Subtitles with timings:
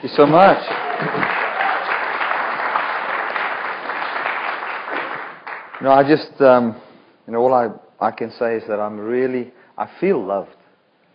[0.00, 0.62] Thank you so much.
[5.82, 6.80] No, I just, um,
[7.26, 7.66] you know, all I,
[7.98, 10.54] I can say is that I'm really, I feel loved,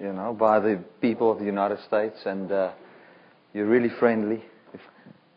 [0.01, 2.73] you know, by the people of the United States, and uh,
[3.53, 4.43] you're really friendly.
[4.73, 4.81] You've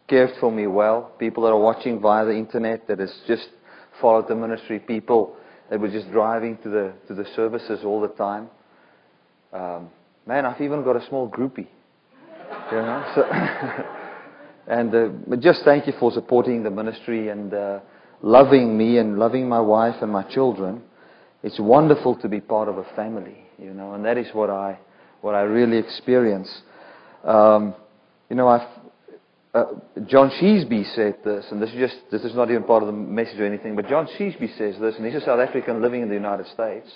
[0.09, 1.13] cared for me well.
[1.17, 3.51] People that are watching via the internet that has just
[4.01, 5.37] followed the ministry, people
[5.71, 8.49] that were just driving to the to the services all the time.
[9.53, 9.89] Um,
[10.27, 11.69] man, I've even got a small groupie,
[12.73, 13.12] you know.
[13.14, 13.23] So
[14.69, 17.53] and uh, just thank you for supporting the ministry and.
[17.53, 17.81] Uh,
[18.23, 20.82] loving me and loving my wife and my children,
[21.43, 24.79] it's wonderful to be part of a family, you know, and that is what I,
[25.21, 26.63] what I really experience.
[27.25, 27.75] Um,
[28.29, 28.68] you know, I've,
[29.54, 29.64] uh,
[30.07, 32.92] John Sheasby said this, and this is just, this is not even part of the
[32.92, 36.09] message or anything, but John Sheasby says this, and he's a South African living in
[36.09, 36.91] the United States.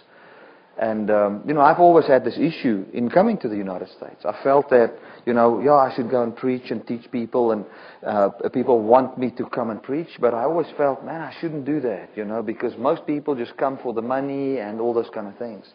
[0.80, 4.24] And, um, you know, I've always had this issue in coming to the United States.
[4.24, 4.94] I felt that,
[5.26, 7.66] you know, yeah, I should go and preach and teach people, and
[8.02, 11.66] uh, people want me to come and preach, but I always felt, man, I shouldn't
[11.66, 15.10] do that, you know, because most people just come for the money and all those
[15.12, 15.66] kind of things.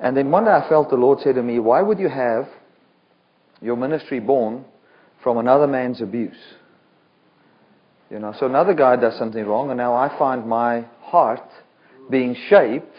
[0.00, 2.48] And then one day I felt the Lord say to me, why would you have
[3.60, 4.64] your ministry born
[5.22, 6.40] from another man's abuse?
[8.10, 11.46] You know, so another guy does something wrong, and now I find my heart
[12.08, 12.96] being shaped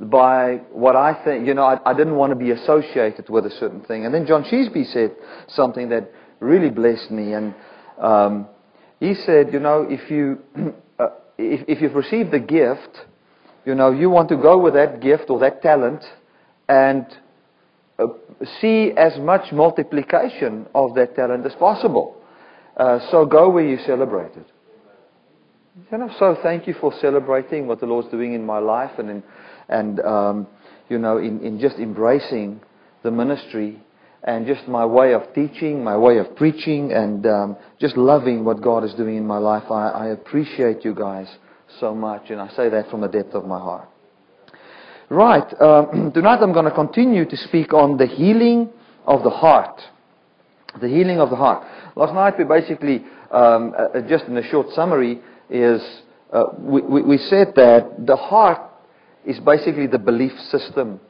[0.00, 3.50] by what I think, you know, I, I, didn't want to be associated with a
[3.50, 4.04] certain thing.
[4.04, 5.16] And then John Sheasby said
[5.48, 7.32] something that really blessed me.
[7.32, 7.54] And
[8.00, 8.46] um,
[9.00, 10.38] he said, you know, if, you,
[11.00, 13.06] uh, if, if you've received the gift,
[13.66, 16.04] you know, you want to go with that gift or that talent
[16.68, 17.04] and
[17.98, 18.06] uh,
[18.60, 22.16] see as much multiplication of that talent as possible.
[22.76, 24.46] Uh, so go where you celebrate it.
[25.90, 29.10] You know, so thank you for celebrating what the Lord's doing in my life and
[29.10, 29.22] in
[29.68, 30.46] and um,
[30.88, 32.60] you know, in, in just embracing
[33.02, 33.80] the ministry
[34.24, 38.60] and just my way of teaching, my way of preaching, and um, just loving what
[38.60, 39.70] God is doing in my life.
[39.70, 41.28] I, I appreciate you guys
[41.78, 43.88] so much, and I say that from the depth of my heart.
[45.08, 48.70] Right, um, tonight I'm going to continue to speak on the healing
[49.06, 49.80] of the heart.
[50.80, 51.66] The healing of the heart.
[51.96, 55.80] Last night we basically, um, uh, just in a short summary, is
[56.32, 58.67] uh, we, we, we said that the heart
[59.26, 61.00] is basically the belief system,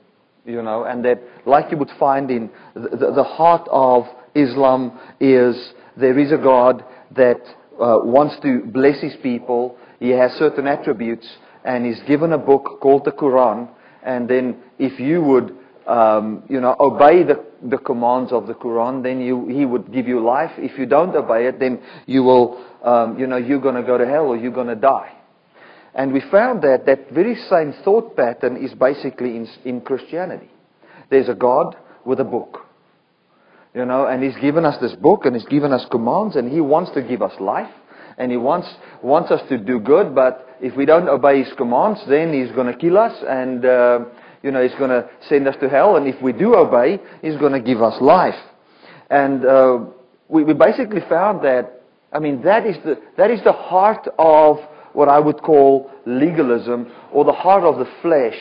[0.45, 4.05] you know, and that, like you would find in the, the, heart of
[4.35, 6.85] Islam, is there is a God
[7.17, 7.41] that
[7.81, 9.77] uh, wants to bless his people.
[10.01, 11.27] He has certain attributes,
[11.65, 13.69] and he's given a book called the Quran.
[14.03, 19.03] And then, if you would, um, you know, obey the, the commands of the Quran,
[19.03, 20.53] then you, he would give you life.
[20.57, 23.99] If you don't obey it, then you will, um, you know, you're going to go
[23.99, 25.18] to hell or you're going to die.
[25.99, 30.49] And we found that that very same thought pattern is basically in, in Christianity.
[31.11, 32.67] There's a God with a book.
[33.75, 36.61] You know, and He's given us this book and He's given us commands and He
[36.61, 37.71] wants to give us life
[38.17, 38.69] and He wants,
[39.03, 42.73] wants us to do good, but if we don't obey His commands, then He's going
[42.73, 44.05] to kill us and, uh,
[44.45, 45.97] you know, He's going to send us to hell.
[45.97, 48.39] And if we do obey, He's going to give us life.
[49.11, 49.81] And uh,
[50.29, 51.83] we, we basically found that,
[52.13, 54.59] I mean, that is the, that is the heart of
[54.93, 58.37] what I would call legalism or the heart of the flesh.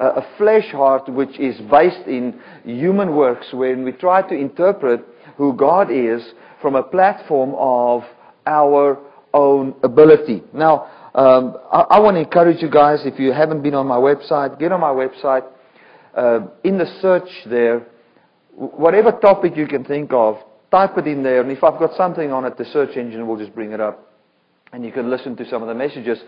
[0.00, 5.04] Uh, a flesh heart which is based in human works when we try to interpret
[5.36, 6.22] who God is
[6.60, 8.02] from a platform of
[8.46, 8.98] our
[9.34, 10.42] own ability.
[10.52, 13.96] Now, um, I, I, want to encourage you guys, if you haven't been on my
[13.96, 15.44] website, get on my website.
[16.14, 17.86] Uh, in the search there,
[18.54, 20.36] whatever topic you can think of,
[20.70, 21.42] type it in there.
[21.42, 24.11] And if I've got something on it, the search engine will just bring it up
[24.72, 26.18] and you can listen to some of the messages.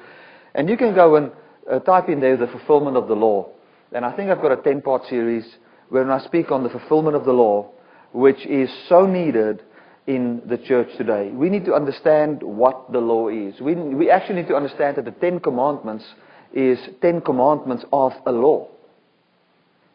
[0.54, 1.32] And you can go and
[1.70, 3.48] uh, type in there the fulfillment of the law.
[3.92, 5.44] And I think I've got a 10 part series
[5.88, 7.70] where I speak on the fulfillment of the law,
[8.12, 9.62] which is so needed
[10.06, 11.30] in the church today.
[11.32, 13.60] We need to understand what the law is.
[13.60, 16.04] We, we actually need to understand that the Ten Commandments
[16.52, 18.68] is Ten Commandments of a law.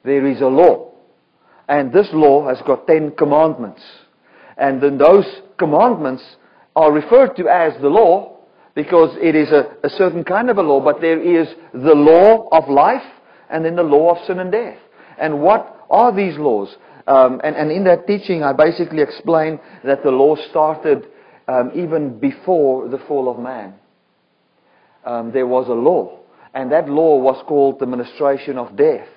[0.03, 0.91] There is a law.
[1.67, 3.81] And this law has got Ten Commandments.
[4.57, 5.25] And then those
[5.59, 6.23] commandments
[6.75, 8.38] are referred to as the law
[8.79, 12.47] because it is a, a certain kind of a law, but there is the law
[12.53, 13.03] of life
[13.49, 14.77] and then the law of sin and death.
[15.19, 16.77] And what are these laws?
[17.05, 21.07] Um, and, and, in that teaching, I basically explained that the law started
[21.49, 23.73] um, even before the fall of man.
[25.03, 26.19] Um, there was a law,
[26.53, 29.07] and that law was called the ministration of death.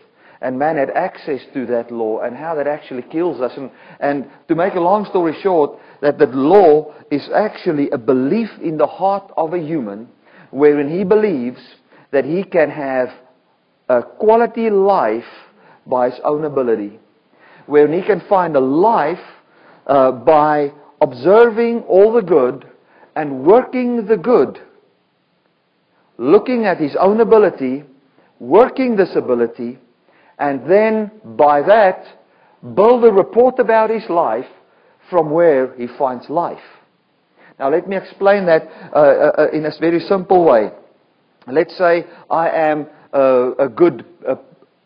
[0.43, 3.53] And man had access to that law and how that actually kills us.
[3.56, 8.50] And, and to make a long story short, that the law is actually a belief
[8.61, 10.09] in the heart of a human
[10.50, 11.61] wherein he believes
[12.11, 13.09] that he can have
[13.89, 15.25] a quality life
[15.87, 16.99] by his own ability.
[17.67, 19.19] Wherein he can find a life
[19.87, 22.67] uh, by observing all the good
[23.17, 24.61] and working the good,
[26.19, 27.85] looking at his own ability,
[28.39, 29.79] working this ability,
[30.38, 32.05] and then by that
[32.75, 34.46] build a report about his life
[35.11, 36.62] from where he finds life.
[37.58, 38.62] Now let me explain that
[38.93, 40.70] uh, uh, uh in a very simple way.
[41.46, 44.37] Let's say I am uh, a good uh,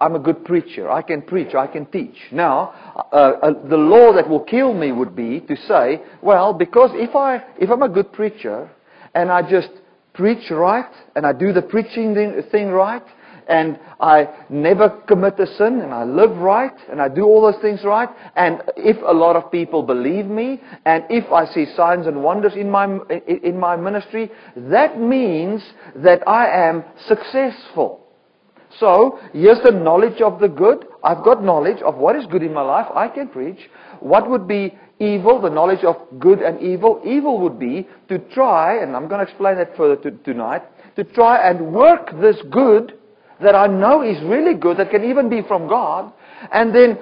[0.01, 0.91] I'm a good preacher.
[0.91, 1.55] I can preach.
[1.55, 2.17] I can teach.
[2.31, 2.75] Now,
[3.13, 7.71] the law that will kill me would be to say, well, because if I if
[7.71, 8.71] I'm a good preacher
[9.15, 9.71] and I just
[10.13, 12.15] preach right and I do the preaching
[12.51, 13.03] thing right
[13.49, 17.61] and I never commit a sin and I live right and I do all those
[17.63, 22.07] things right and if a lot of people believe me and if I see signs
[22.07, 25.63] and wonders in my in my ministry, that means
[25.97, 28.03] that I am successful.
[28.79, 30.87] So, here's the knowledge of the good.
[31.03, 32.87] I've got knowledge of what is good in my life.
[32.95, 33.59] I can preach.
[34.01, 37.01] What would be evil, the knowledge of good and evil?
[37.05, 40.63] Evil would be to try, and I'm going to explain that further to, tonight,
[40.97, 42.99] to try and work this good
[43.43, 46.13] that I know is really good, that can even be from God,
[46.53, 46.99] and then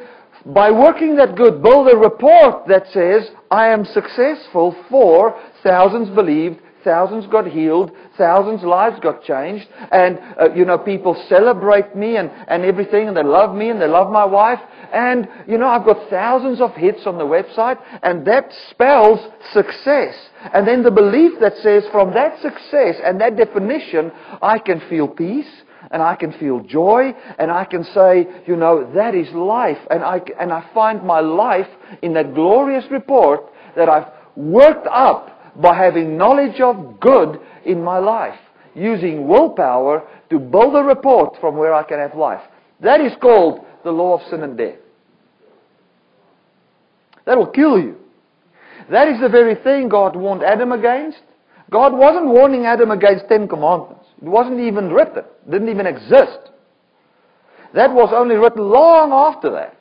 [0.46, 6.60] by working that good, build a report that says, I am successful for thousands believed,
[6.84, 7.90] Thousands got healed.
[8.18, 9.66] Thousands' lives got changed.
[9.90, 13.80] And, uh, you know, people celebrate me and, and everything, and they love me and
[13.80, 14.60] they love my wife.
[14.92, 19.18] And, you know, I've got thousands of hits on the website, and that spells
[19.52, 20.14] success.
[20.52, 25.08] And then the belief that says from that success and that definition, I can feel
[25.08, 25.50] peace
[25.94, 29.78] and I can feel joy, and I can say, you know, that is life.
[29.90, 31.68] And I, and I find my life
[32.02, 33.44] in that glorious report
[33.76, 38.40] that I've worked up by having knowledge of good in my life,
[38.74, 42.42] using willpower to build a report from where I can have life.
[42.80, 44.78] That is called the law of sin and death.
[47.24, 47.98] That will kill you.
[48.90, 51.22] That is the very thing God warned Adam against.
[51.70, 54.03] God wasn't warning Adam against Ten Commandments.
[54.24, 55.18] It wasn't even written.
[55.18, 56.38] It didn't even exist.
[57.74, 59.76] That was only written long after that.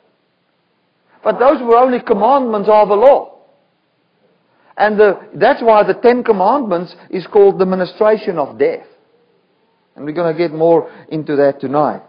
[1.22, 3.38] But those were only commandments of the law.
[4.76, 8.84] And the, that's why the Ten Commandments is called the ministration of death.
[9.96, 12.02] And we're going to get more into that tonight.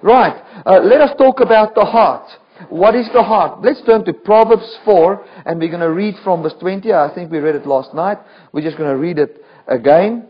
[0.00, 2.26] Right, uh, let us talk about the heart.
[2.70, 3.62] What is the heart?
[3.62, 6.90] Let's turn to Proverbs 4, and we're going to read from verse 20.
[6.90, 8.16] I think we read it last night.
[8.52, 10.28] We're just going to read it again.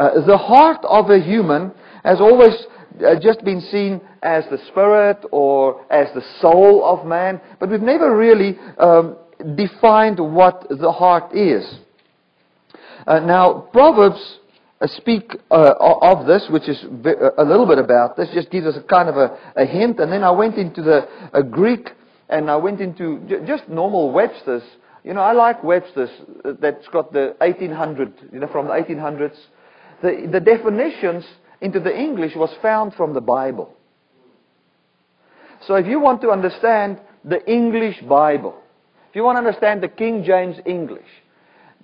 [0.00, 1.70] Uh, the heart of a human
[2.04, 2.54] has always
[3.04, 7.82] uh, just been seen as the spirit or as the soul of man, but we've
[7.82, 9.14] never really um,
[9.56, 11.80] defined what the heart is.
[13.06, 14.38] Uh, now, Proverbs
[14.80, 18.76] uh, speak uh, of this, which is a little bit about this, just gives us
[18.78, 20.00] a kind of a, a hint.
[20.00, 21.90] And then I went into the Greek
[22.30, 24.62] and I went into j- just normal Webster's.
[25.04, 26.10] You know, I like Webster's
[26.58, 29.36] that's got the 1800, you know, from the 1800s.
[30.02, 31.24] The, the definitions
[31.60, 33.74] into the English was found from the Bible.
[35.66, 38.56] So if you want to understand the English Bible,
[39.10, 41.06] if you want to understand the King James English,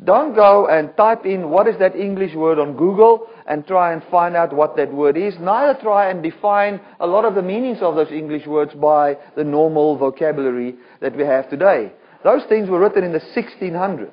[0.04, 4.02] don't go and type in what is that English word on Google and try and
[4.10, 5.34] find out what that word is.
[5.40, 9.44] Neither try and define a lot of the meanings of those English words by the
[9.44, 11.92] normal vocabulary that we have today.
[12.24, 14.10] Those things were written in the 1600s.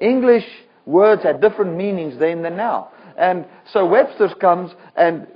[0.00, 0.46] English
[0.86, 2.90] words had different meanings then than now.
[3.16, 5.26] And so Webster's comes and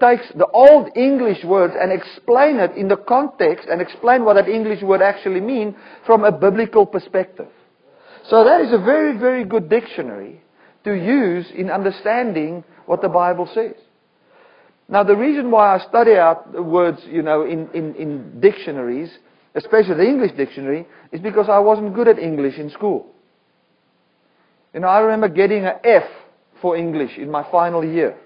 [0.00, 4.48] takes the old English words and explain it in the context and explain what that
[4.48, 5.74] English word actually means
[6.06, 7.48] from a biblical perspective.
[8.28, 10.40] So that is a very, very good dictionary
[10.84, 13.74] to use in understanding what the Bible says.
[14.88, 19.10] Now, the reason why I study out the words, you know, in, in, in dictionaries,
[19.54, 23.12] especially the English dictionary, is because I wasn't good at English in school.
[24.74, 26.04] You know, I remember getting an F
[26.60, 28.16] for English in my final year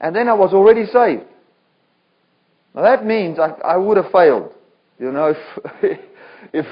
[0.00, 1.24] and then I was already saved.
[2.74, 4.52] Now that means I, I would have failed.
[4.98, 5.34] You know,
[5.82, 5.98] if,
[6.52, 6.66] if,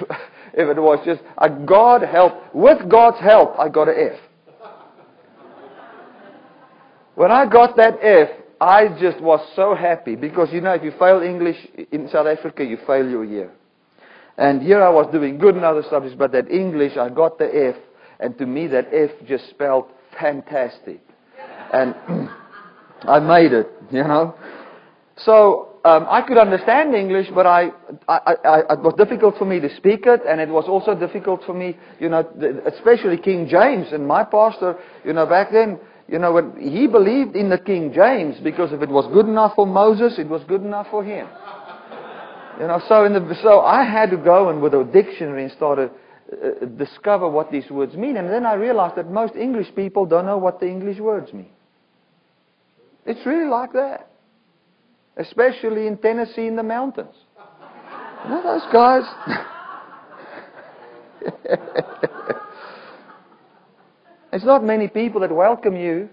[0.53, 4.21] if it was just, a God help, with God's help, I got an F.
[7.15, 8.29] When I got that F,
[8.61, 11.57] I just was so happy because you know, if you fail English
[11.91, 13.51] in South Africa, you fail your year.
[14.39, 17.47] And here I was doing good in other subjects, but that English, I got the
[17.47, 17.77] F,
[18.23, 19.87] and to me that F just spelled
[20.19, 21.01] fantastic.
[21.73, 21.95] And
[23.03, 24.35] I made it, you know.
[25.17, 27.71] So um, I could understand English, but I,
[28.09, 31.43] I, I, it was difficult for me to speak it, and it was also difficult
[31.45, 32.25] for me, you know,
[32.73, 33.93] especially King James.
[33.93, 37.93] And my pastor, you know, back then, you know, when he believed in the King
[37.93, 41.27] James because if it was good enough for Moses, it was good enough for him.
[42.61, 45.53] You know, so in the so I had to go and with a dictionary and
[45.53, 45.91] started
[46.33, 48.17] uh, discover what these words mean.
[48.17, 51.51] And then I realized that most English people don't know what the English words mean.
[53.05, 54.09] It's really like that.
[55.17, 57.15] Especially in Tennessee in the mountains.
[58.25, 59.03] You know those guys?
[64.33, 66.09] it's not many people that welcome you,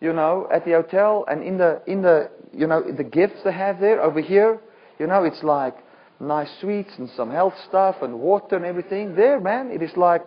[0.00, 3.52] you know, at the hotel and in the in the you know the gifts they
[3.52, 4.58] have there over here.
[4.98, 5.76] You know, it's like
[6.20, 9.14] nice sweets and some health stuff and water and everything.
[9.14, 10.26] There, man, it is like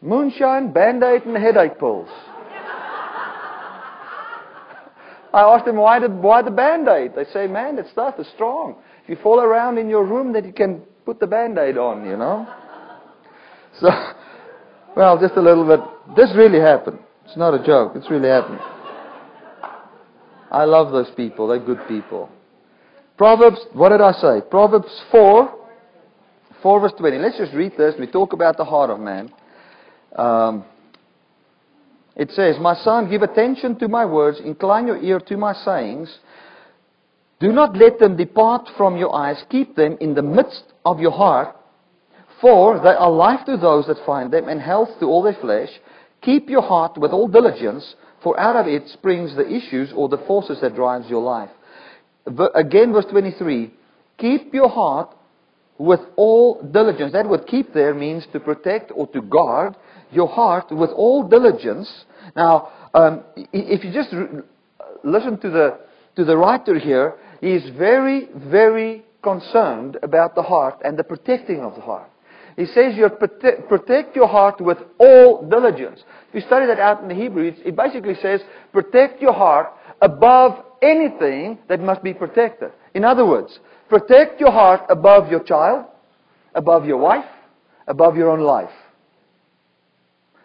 [0.00, 2.08] moonshine, band-aid, and headache pills.
[5.32, 7.12] I asked them why the why the band-aid.
[7.14, 8.76] They say, man, that stuff is strong.
[9.02, 12.06] If you fall around in your room, then you can put the band-aid on.
[12.06, 12.46] You know.
[13.80, 13.90] So,
[14.96, 15.78] well, just a little bit.
[16.16, 16.98] This really happened.
[17.24, 17.92] It's not a joke.
[17.94, 18.58] It's really happened.
[20.50, 21.46] I love those people.
[21.46, 22.28] They're good people.
[23.18, 24.40] Proverbs, what did I say?
[24.48, 25.52] Proverbs 4,
[26.62, 27.18] 4 verse 20.
[27.18, 27.96] Let's just read this.
[27.98, 29.32] We talk about the heart of man.
[30.16, 30.64] Um,
[32.14, 36.16] it says, My son, give attention to my words, incline your ear to my sayings.
[37.40, 39.42] Do not let them depart from your eyes.
[39.50, 41.56] Keep them in the midst of your heart.
[42.40, 45.70] For they are life to those that find them, and health to all their flesh.
[46.22, 50.18] Keep your heart with all diligence, for out of it springs the issues or the
[50.18, 51.50] forces that drives your life.
[52.54, 53.72] Again, verse 23.
[54.18, 55.14] Keep your heart
[55.78, 57.12] with all diligence.
[57.12, 59.76] That word keep there means to protect or to guard
[60.10, 62.04] your heart with all diligence.
[62.34, 64.12] Now, um, if you just
[65.04, 65.78] listen to the,
[66.16, 71.60] to the writer here, he is very, very concerned about the heart and the protecting
[71.60, 72.10] of the heart.
[72.56, 76.02] He says you prote- protect your heart with all diligence.
[76.30, 78.40] If you study that out in the Hebrew, it basically says
[78.72, 79.68] protect your heart
[80.00, 82.72] above anything that must be protected.
[82.94, 83.58] In other words,
[83.88, 85.86] protect your heart above your child,
[86.54, 87.28] above your wife,
[87.86, 88.70] above your own life.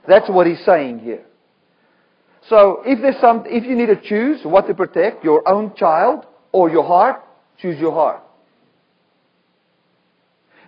[0.07, 1.23] That's what he's saying here.
[2.49, 6.25] So if there's some, if you need to choose what to protect, your own child
[6.51, 7.23] or your heart,
[7.57, 8.21] choose your heart.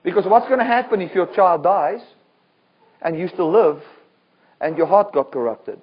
[0.04, 2.00] Because what's going to happen if your child dies
[3.02, 3.82] and you still live
[4.62, 5.82] and your heart got corrupted?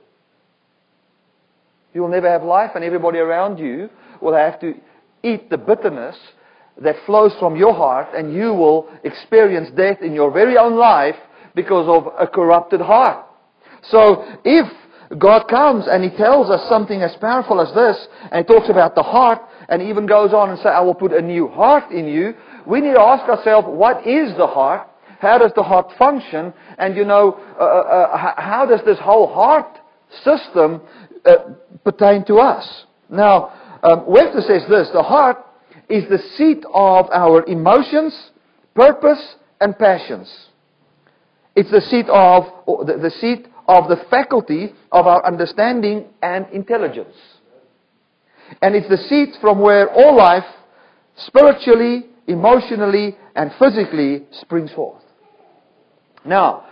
[1.92, 4.75] You will never have life, and everybody around you will have to
[5.22, 6.16] eat the bitterness
[6.80, 11.16] that flows from your heart, and you will experience death in your very own life
[11.54, 13.26] because of a corrupted heart.
[13.82, 14.66] So, if
[15.18, 18.94] God comes and He tells us something as powerful as this, and He talks about
[18.94, 22.06] the heart, and even goes on and say, I will put a new heart in
[22.06, 22.34] you,
[22.66, 24.88] we need to ask ourselves, what is the heart?
[25.20, 26.52] How does the heart function?
[26.78, 29.78] And you know, uh, uh, uh how does this whole heart
[30.25, 30.80] system
[31.25, 31.37] uh,
[31.85, 32.85] pertain to us.
[33.09, 33.52] Now,
[33.83, 35.38] um, Webster says this the heart
[35.88, 38.31] is the seat of our emotions,
[38.75, 40.33] purpose, and passions.
[41.55, 42.45] It's the seat of
[42.87, 47.14] the, the seat of the faculty of our understanding and intelligence.
[48.61, 50.45] And it's the seat from where all life,
[51.17, 55.02] spiritually, emotionally, and physically, springs forth.
[56.25, 56.64] Now,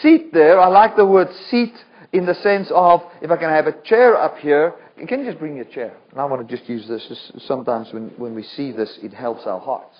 [0.00, 1.74] seat there, I like the word seat
[2.12, 4.74] in the sense of if I can have a chair up here,
[5.08, 5.96] can you just bring your chair?
[6.10, 7.04] And I want to just use this.
[7.08, 9.96] Just sometimes when, when we see this, it helps our hearts.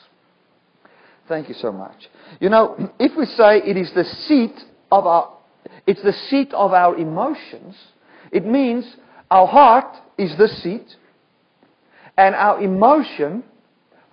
[1.28, 2.11] Thank you so much.
[2.40, 4.54] You know, if we say it is the seat
[4.90, 5.33] of our,
[5.87, 7.76] it's the seat of our emotions,
[8.31, 8.97] it means
[9.31, 10.97] our heart is the seat,
[12.19, 13.45] and our emotion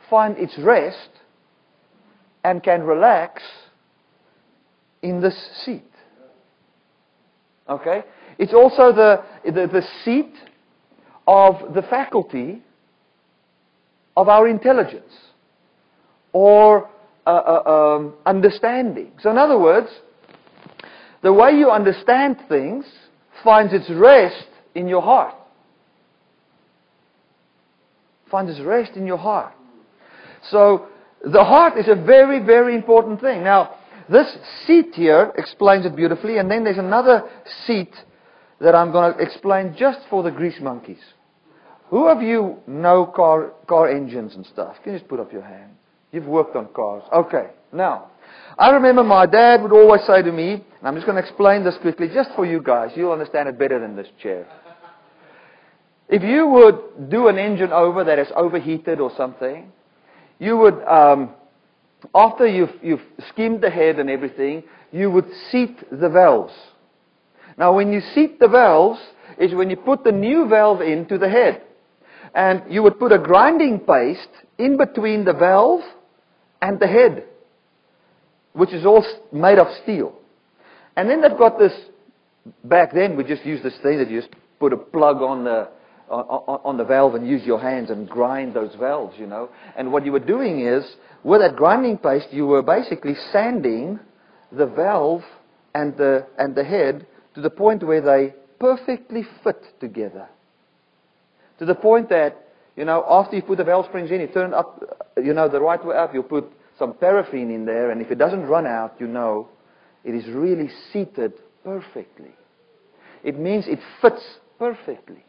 [0.10, 1.10] find its rest
[2.44, 3.44] and can relax
[5.02, 5.89] in this seat.
[7.70, 8.04] Okay?
[8.38, 10.34] It's also the, the, the seat
[11.28, 12.62] of the faculty
[14.18, 15.14] of our intelligence
[16.34, 16.90] or
[17.26, 19.12] uh, uh, um, understanding.
[19.22, 19.90] So, in other words,
[21.22, 22.86] the way you understand things
[23.44, 25.36] finds its rest in your heart.
[28.32, 29.54] Finds its rest in your heart.
[30.50, 30.88] So,
[31.24, 33.44] the heart is a very, very important thing.
[33.44, 33.76] Now,
[34.10, 34.28] this
[34.66, 37.24] seat here explains it beautifully, and then there's another
[37.66, 37.94] seat
[38.60, 41.02] that I'm going to explain just for the grease monkeys.
[41.90, 44.76] Who of you know car, car engines and stuff?
[44.84, 45.72] Can you just put up your hand?
[46.12, 47.04] You've worked on cars.
[47.14, 47.50] Okay.
[47.72, 48.10] Now,
[48.58, 51.64] I remember my dad would always say to me, and I'm just going to explain
[51.64, 52.92] this quickly just for you guys.
[52.96, 54.48] You'll understand it better than this chair.
[56.10, 59.72] If you would do an engine over that is overheated or something,
[60.40, 61.30] you would um,
[62.14, 66.54] after you've, you've skimmed the head and everything, you would seat the valves.
[67.58, 69.00] Now, when you seat the valves,
[69.38, 71.62] is when you put the new valve into the head.
[72.36, 75.82] And you would put a grinding paste in between the valve
[76.62, 77.26] and the head.
[78.54, 80.14] which is all made of steel.
[80.96, 81.74] And then they've got this,
[82.64, 85.70] back then we just used this thing that you just put a plug on the,
[86.10, 89.50] on, on the valve and use your hands and grind those valves, you know.
[89.78, 90.84] And what you were doing is,
[91.24, 94.00] with that grinding paste, you were basically sanding
[94.52, 95.24] the valve
[95.74, 100.28] and the, and the head to the point where they perfectly fit together.
[101.60, 102.38] To the point that,
[102.76, 104.82] you know, after you put the valve springs in, you turn it up,
[105.18, 106.46] you know, the right way up, you put
[106.78, 109.50] some paraffin in there, and if it doesn't run out, you know
[110.04, 111.34] it is really seated
[111.64, 112.32] perfectly.
[113.24, 114.24] It means it fits
[114.58, 115.26] perfectly.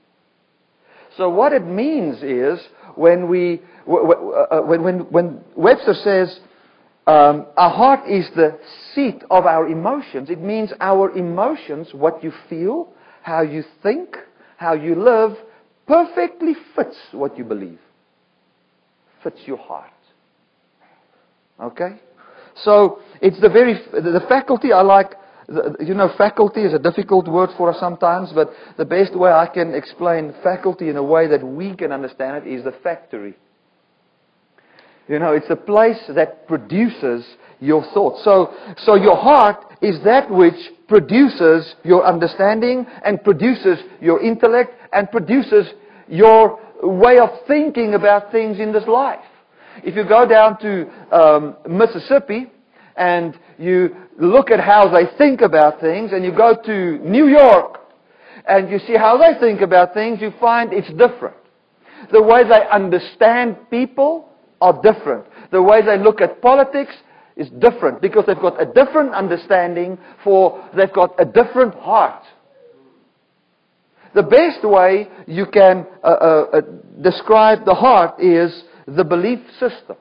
[1.17, 2.61] So what it means is
[2.95, 6.41] when we uh, when when when Webster says
[7.07, 8.59] um, our heart is the
[8.95, 12.89] seat of our emotions, it means our emotions, what you feel,
[13.23, 14.17] how you think,
[14.57, 15.37] how you live,
[15.87, 17.81] perfectly fits what you believe.
[19.25, 19.91] Fits your heart.
[21.61, 22.01] Okay?
[22.63, 25.13] So it's the very the faculty I like.
[25.81, 29.47] You know, faculty is a difficult word for us sometimes, but the best way I
[29.47, 33.35] can explain faculty in a way that we can understand it is the factory.
[35.09, 37.27] You know, it's a place that produces
[37.59, 38.23] your thoughts.
[38.25, 38.55] So,
[38.85, 40.55] so your heart is that which
[40.87, 45.67] produces your understanding and produces your intellect and produces
[46.07, 49.19] your way of thinking about things in this life.
[49.83, 52.53] If you go down to um, Mississippi
[52.97, 57.81] and you look at how they think about things, and you go to New York
[58.47, 61.37] and you see how they think about things, you find it's different.
[62.13, 64.29] The way they understand people
[64.61, 65.27] are different.
[65.51, 66.93] The way they look at politics
[67.37, 72.25] is different because they've got a different understanding for they've got a different heart.
[74.15, 76.61] The best way you can uh, uh, uh
[77.01, 79.97] describe the heart is the belief system.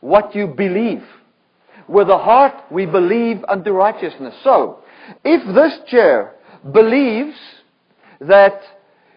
[0.00, 1.02] What you believe.
[1.90, 4.32] With the heart we believe unto righteousness.
[4.44, 4.78] So,
[5.24, 6.36] if this chair
[6.72, 7.36] believes
[8.20, 8.62] that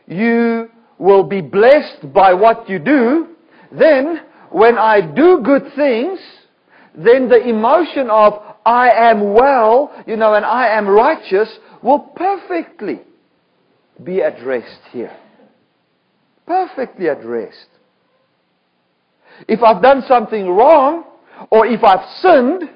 [0.07, 3.27] you will be blessed by what you do,
[3.71, 6.19] then when I do good things,
[6.95, 11.49] then the emotion of I am well, you know, and I am righteous
[11.83, 13.01] will perfectly
[14.03, 15.15] be addressed here.
[16.47, 17.67] Perfectly addressed.
[19.47, 21.03] If I've done something wrong,
[21.49, 22.69] or if I've sinned,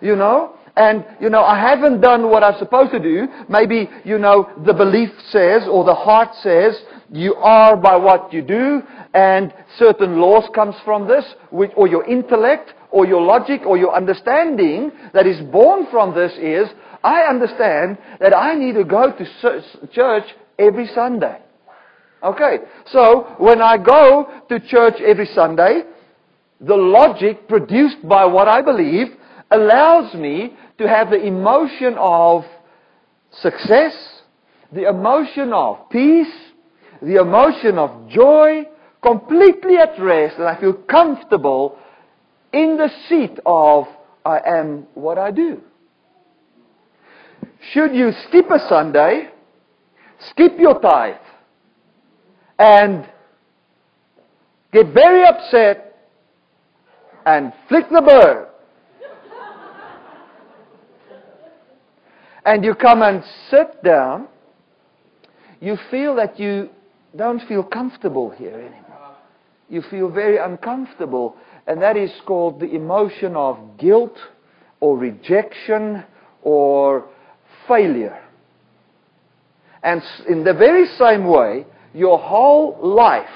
[0.00, 4.18] you know, and, you know, I haven't done what I'm supposed to do, maybe, you
[4.18, 8.82] know, the belief says, or the heart says, you are by what you do,
[9.14, 14.90] and certain laws comes from this, or your intellect, or your logic, or your understanding
[15.12, 16.68] that is born from this is,
[17.04, 20.24] I understand that I need to go to church
[20.58, 21.38] every Sunday.
[22.22, 25.82] Okay, so when I go to church every Sunday,
[26.66, 29.08] the logic produced by what I believe
[29.50, 32.44] allows me to have the emotion of
[33.30, 33.94] success,
[34.72, 36.32] the emotion of peace,
[37.02, 38.64] the emotion of joy,
[39.02, 41.78] completely at rest, and I feel comfortable
[42.52, 43.86] in the seat of
[44.24, 45.60] I am what I do.
[47.72, 49.28] Should you skip a Sunday,
[50.30, 51.16] skip your tithe,
[52.58, 53.06] and
[54.72, 55.93] get very upset
[57.26, 58.48] and flick the bird.
[62.44, 64.28] and you come and sit down,
[65.60, 66.68] you feel that you
[67.16, 69.16] don't feel comfortable here anymore.
[69.70, 74.16] You feel very uncomfortable, and that is called the emotion of guilt
[74.80, 76.04] or rejection
[76.42, 77.06] or
[77.66, 78.20] failure.
[79.82, 83.26] And in the very same way, your whole life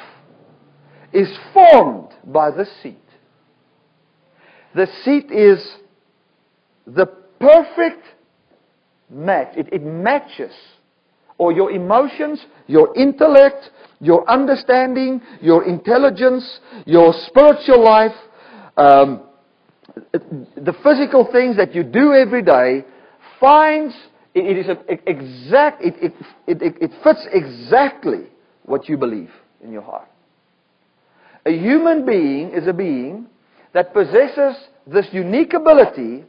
[1.12, 2.98] is formed by the seat.
[4.78, 5.58] The seat is
[6.86, 7.06] the
[7.40, 8.04] perfect
[9.10, 9.56] match.
[9.56, 10.52] It, it matches
[11.36, 18.14] or your emotions, your intellect, your understanding, your intelligence, your spiritual life,
[18.76, 19.22] um,
[20.12, 22.84] the physical things that you do every day
[23.40, 23.96] finds
[24.32, 26.14] it, it is a, exact it, it,
[26.46, 28.28] it, it fits exactly
[28.62, 30.08] what you believe in your heart.
[31.46, 33.26] A human being is a being
[33.74, 36.24] that possesses this unique ability,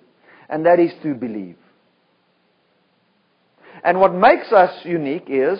[0.49, 1.57] and that is to believe.
[3.83, 5.59] And what makes us unique is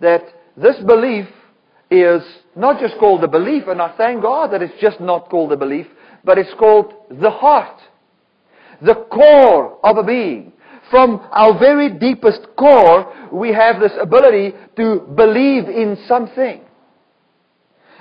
[0.00, 0.22] that
[0.56, 1.26] this belief
[1.90, 2.22] is
[2.56, 5.56] not just called the belief, and I thank God that it's just not called the
[5.56, 5.86] belief,
[6.24, 7.80] but it's called the heart.
[8.82, 10.52] The core of a being.
[10.90, 16.62] From our very deepest core, we have this ability to believe in something.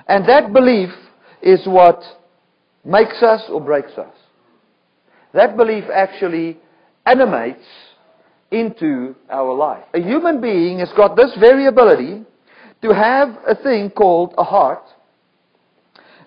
[0.08, 0.90] And that belief
[1.42, 2.02] is what
[2.90, 4.14] makes us or breaks us.
[5.34, 6.58] that belief actually
[7.06, 7.66] animates
[8.52, 9.84] into our life.
[9.94, 12.24] A human being has got this very ability
[12.82, 14.84] to have a thing called a heart.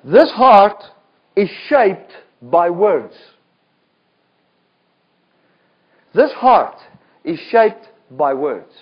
[0.05, 0.83] This heart
[1.35, 3.15] is shaped by words.
[6.15, 6.77] This heart
[7.25, 8.73] is shaped by words.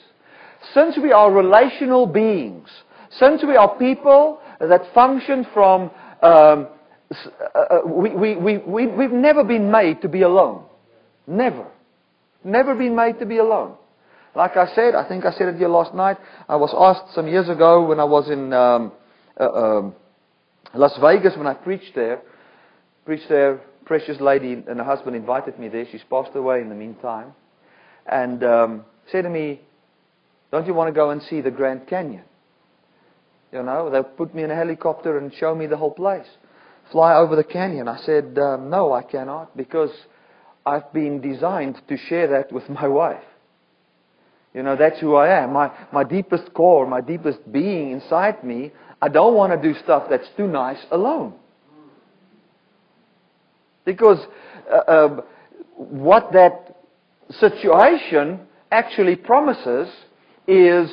[0.75, 2.69] Since we are relational beings,
[3.11, 5.91] since we are people that function from,
[6.23, 6.69] um,
[7.13, 10.65] uh, uh, we, we, we, we, we've never been made to be alone.
[11.27, 11.67] Never.
[12.45, 13.75] Never been made to be alone.
[14.35, 16.17] Like I said, I think I said it here last night.
[16.49, 18.93] I was asked some years ago when I was in um,
[19.39, 19.95] uh, um,
[20.75, 22.23] Las Vegas when I preached there.
[23.05, 23.61] Preached there.
[23.85, 25.85] Precious lady and her husband invited me there.
[25.91, 27.35] She's passed away in the meantime,
[28.07, 29.61] and um, said to me,
[30.53, 32.23] "Don't you want to go and see the Grand Canyon?"
[33.53, 36.29] You know, they put me in a helicopter and show me the whole place,
[36.91, 37.89] fly over the canyon.
[37.89, 39.91] I said, um, "No, I cannot because."
[40.67, 43.23] I've been designed to share that with my wife.
[44.55, 45.53] You know, that's who I am.
[45.53, 50.07] My, my deepest core, my deepest being inside me, I don't want to do stuff
[50.11, 51.35] that's too nice alone.
[53.85, 54.19] Because
[54.71, 55.21] uh, uh,
[55.77, 56.85] what that
[57.39, 58.41] situation
[58.73, 59.89] actually promises
[60.49, 60.91] is,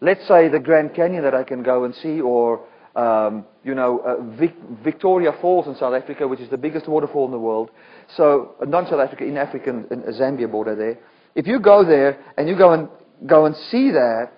[0.00, 3.98] let's say, the Grand Canyon that I can go and see, or um, you know,
[3.98, 7.70] uh, Vic- Victoria Falls in South Africa, which is the biggest waterfall in the world.
[8.16, 10.98] So, uh, not South Africa, in Africa, in, in Zambia border there.
[11.34, 12.88] If you go there and you go and
[13.26, 14.32] go and see that,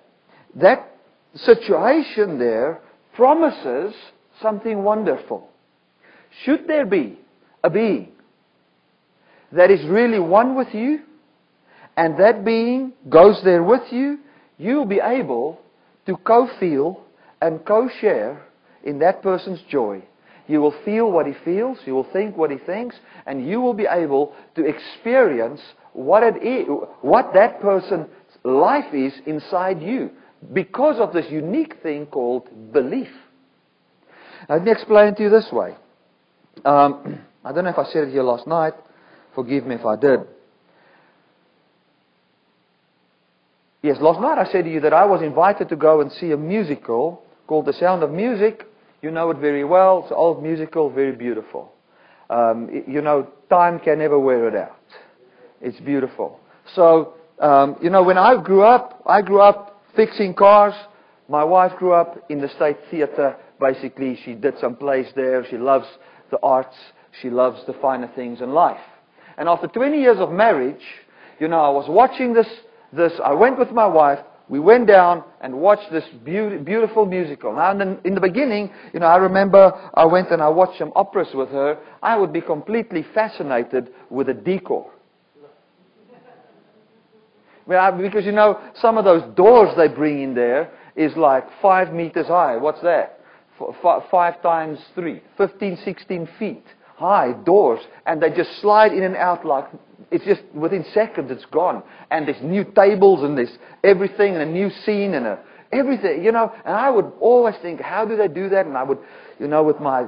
[0.55, 0.91] that
[1.35, 2.79] situation there
[3.13, 3.93] promises
[4.41, 5.49] something wonderful.
[6.43, 7.19] Should there be
[7.63, 8.11] a being
[9.51, 10.99] that is really one with you,
[11.97, 14.19] and that being goes there with you,
[14.57, 15.59] you'll be able
[16.05, 17.04] to co-feel
[17.41, 18.41] and co-share
[18.83, 20.01] in that person's joy.
[20.47, 22.95] You will feel what he feels, you will think what he thinks,
[23.25, 25.61] and you will be able to experience
[25.93, 26.67] what it is,
[27.01, 28.07] what that person's
[28.43, 30.11] life is inside you
[30.53, 33.09] because of this unique thing called belief.
[34.47, 35.75] Let me explain to you this way.
[36.63, 38.73] Um, I don't know if I said it here last night.
[39.33, 40.21] Forgive me if I did.
[43.81, 46.31] Yes, last night I said to you that I was invited to go and see
[46.31, 48.65] a musical called The Sound of Music.
[49.01, 50.01] You know it very well.
[50.03, 51.71] It's old musical, very beautiful.
[52.29, 54.79] Um, you know, time can never wear it out.
[55.61, 56.39] It's beautiful.
[56.73, 60.73] So, um, you know, when I grew up, I grew up fixing cars.
[61.29, 63.35] My wife grew up in the State Theatre.
[63.59, 65.45] Basically, she did some plays there.
[65.49, 65.87] She loves
[66.31, 66.75] the arts.
[67.21, 68.81] She loves the finer things in life.
[69.37, 70.83] And after 20 years of marriage,
[71.39, 72.47] you know, I was watching this,
[72.93, 77.53] this, I went with my wife, we went down and watched this be- beautiful musical.
[77.53, 80.77] Now, in the, in the beginning, you know, I remember I went and I watched
[80.77, 81.77] some operas with her.
[82.03, 84.91] I would be completely fascinated with the decor.
[87.65, 91.91] Well, Because, you know, some of those doors they bring in there is like five
[91.91, 92.57] meters high.
[92.57, 93.19] What's that?
[93.59, 95.21] F- five times three.
[95.37, 96.63] 15, 16 feet
[96.95, 97.79] high doors.
[98.05, 99.65] And they just slide in and out like
[100.11, 101.83] it's just within seconds it's gone.
[102.11, 105.39] And there's new tables and there's everything and a new scene and a,
[105.71, 106.51] everything, you know.
[106.65, 108.65] And I would always think, how do they do that?
[108.65, 108.99] And I would,
[109.39, 110.05] you know, with my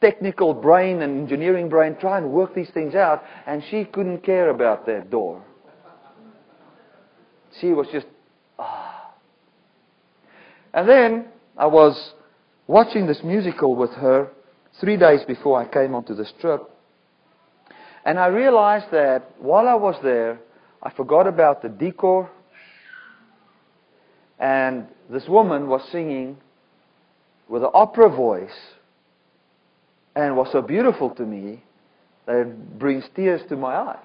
[0.00, 3.22] technical brain and engineering brain, try and work these things out.
[3.46, 5.42] And she couldn't care about that door.
[7.60, 8.06] She was just,
[8.58, 9.12] ah.
[10.72, 11.26] And then
[11.56, 12.12] I was
[12.68, 14.30] watching this musical with her
[14.80, 16.62] three days before I came onto this trip.
[18.04, 20.40] And I realized that while I was there,
[20.82, 22.30] I forgot about the decor.
[24.38, 26.38] And this woman was singing
[27.48, 28.56] with an opera voice
[30.16, 31.62] and was so beautiful to me
[32.26, 33.96] that it brings tears to my eyes.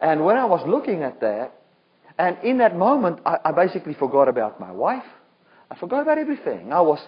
[0.00, 1.52] And when I was looking at that,
[2.18, 5.04] and in that moment, I, I basically forgot about my wife.
[5.70, 6.72] I forgot about everything.
[6.72, 6.98] I was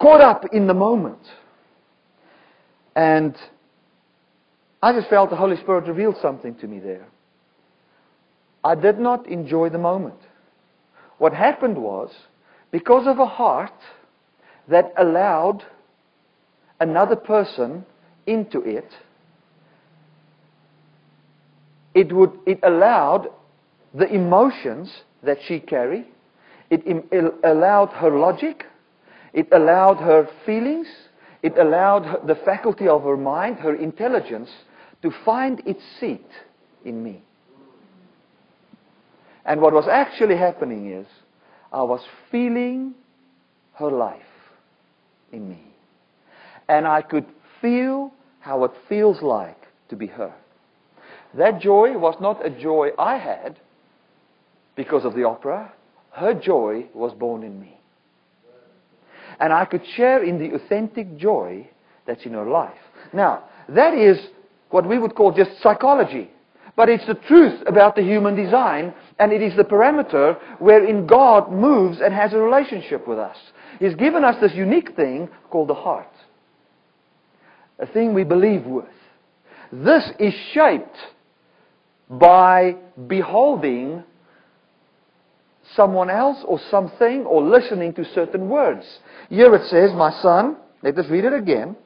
[0.00, 1.18] caught up in the moment.
[2.94, 3.36] And
[4.82, 7.06] I just felt the Holy Spirit revealed something to me there.
[8.62, 10.18] I did not enjoy the moment.
[11.18, 12.10] What happened was,
[12.70, 13.72] because of a heart
[14.68, 15.62] that allowed
[16.80, 17.86] another person
[18.26, 18.88] into it,
[21.94, 23.28] it, would, it allowed
[23.94, 26.06] the emotions that she carried,
[26.68, 28.66] it, it allowed her logic,
[29.36, 30.88] it allowed her feelings,
[31.42, 34.48] it allowed the faculty of her mind, her intelligence,
[35.02, 36.26] to find its seat
[36.86, 37.22] in me.
[39.44, 41.06] And what was actually happening is,
[41.70, 42.00] I was
[42.32, 42.94] feeling
[43.74, 44.22] her life
[45.30, 45.62] in me.
[46.66, 47.26] And I could
[47.60, 50.32] feel how it feels like to be her.
[51.34, 53.60] That joy was not a joy I had
[54.76, 55.74] because of the opera.
[56.12, 57.75] Her joy was born in me.
[59.40, 61.68] And I could share in the authentic joy
[62.06, 62.78] that's in her life.
[63.12, 64.18] Now, that is
[64.70, 66.30] what we would call just psychology.
[66.76, 71.50] But it's the truth about the human design, and it is the parameter wherein God
[71.50, 73.36] moves and has a relationship with us.
[73.78, 76.12] He's given us this unique thing called the heart.
[77.78, 78.84] A thing we believe with.
[79.72, 80.96] This is shaped
[82.08, 84.04] by beholding
[85.74, 88.84] someone else or something or listening to certain words.
[89.28, 91.76] Here it says, My son, let us read it again.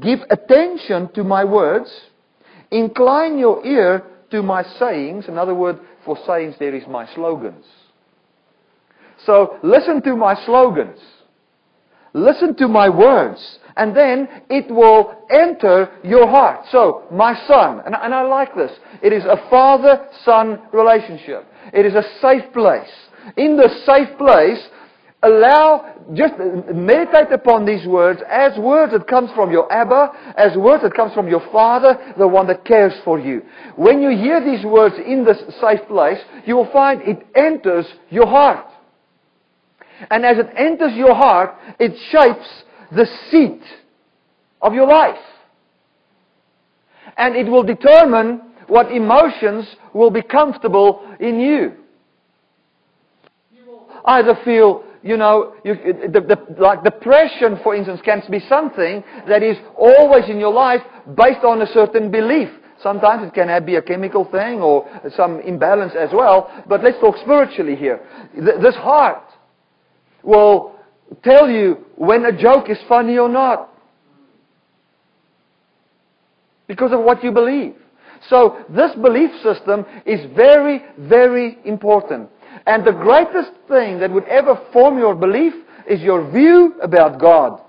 [0.00, 1.90] Give attention to my words.
[2.70, 5.26] Incline your ear to my sayings.
[5.26, 7.64] In other words, for sayings there is my slogans.
[9.26, 10.98] So listen to my slogans.
[12.12, 13.58] Listen to my words.
[13.76, 16.66] And then it will enter your heart.
[16.70, 18.72] So, my son, and, and I like this.
[19.02, 21.46] It is a father-son relationship.
[21.72, 22.90] It is a safe place.
[23.36, 24.58] In the safe place,
[25.22, 26.34] allow, just
[26.74, 31.14] meditate upon these words as words that comes from your Abba, as words that comes
[31.14, 33.42] from your Father, the one that cares for you.
[33.76, 38.26] When you hear these words in this safe place, you will find it enters your
[38.26, 38.66] heart.
[40.10, 42.48] And as it enters your heart, it shapes
[42.92, 43.62] the seat
[44.62, 45.18] of your life.
[47.16, 51.72] And it will determine what emotions will be comfortable in you.
[54.04, 55.74] Either feel you know, you,
[56.12, 60.82] the, the, like depression, for instance, can be something that is always in your life
[61.16, 62.50] based on a certain belief.
[62.82, 66.50] Sometimes it can be a chemical thing or some imbalance as well.
[66.68, 68.00] But let's talk spiritually here.
[68.34, 69.22] This heart
[70.22, 70.76] will
[71.22, 73.68] tell you when a joke is funny or not.
[76.66, 77.74] Because of what you believe.
[78.28, 82.28] So this belief system is very, very important.
[82.66, 85.54] And the greatest thing that would ever form your belief
[85.88, 87.60] is your view about God.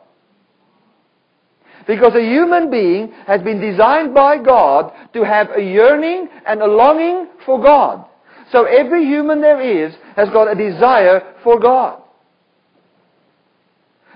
[1.88, 6.68] Because a human being has been designed by God to have a yearning and a
[6.68, 8.06] longing for God.
[8.52, 12.01] So every human there is has got a desire for God.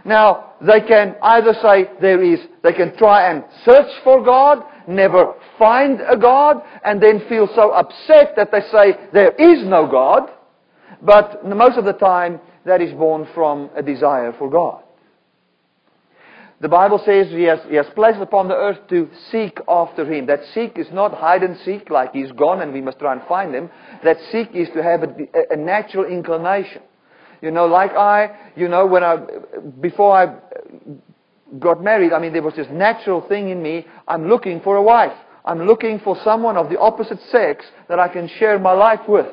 [0.06, 5.34] Now, they can either say there is, they can try and search for God, never
[5.58, 10.30] find a God, and then feel so upset that they say there is no God.
[11.02, 14.84] But most of the time, that is born from a desire for God.
[16.62, 20.28] The Bible says he has, he has placed upon the earth to seek after him.
[20.28, 23.22] That seek is not hide and seek like he's gone and we must try and
[23.28, 23.70] find him.
[24.04, 25.13] That seek is to have a,
[25.52, 26.82] a natural inclination.
[27.41, 29.17] You know, like I, you know, when I,
[29.82, 30.36] before I
[31.60, 33.86] got married, I mean, there was this natural thing in me.
[34.08, 35.13] I'm looking for a wife.
[35.45, 39.28] I'm looking for someone of the opposite sex that I can share my life with.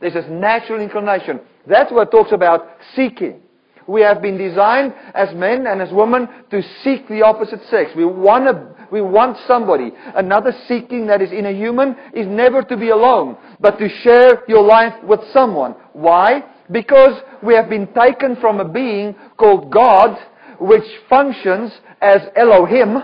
[0.00, 1.40] There's this natural inclination.
[1.66, 3.40] That's what talks about seeking.
[3.86, 7.90] We have been designed as men and as women to seek the opposite sex.
[7.96, 9.92] We want, a, we want somebody.
[10.14, 14.44] Another seeking that is in a human is never to be alone, but to share
[14.46, 15.74] your life with someone.
[15.92, 16.44] Why?
[16.72, 20.16] Because we have been taken from a being called God,
[20.58, 23.02] which functions as Elohim.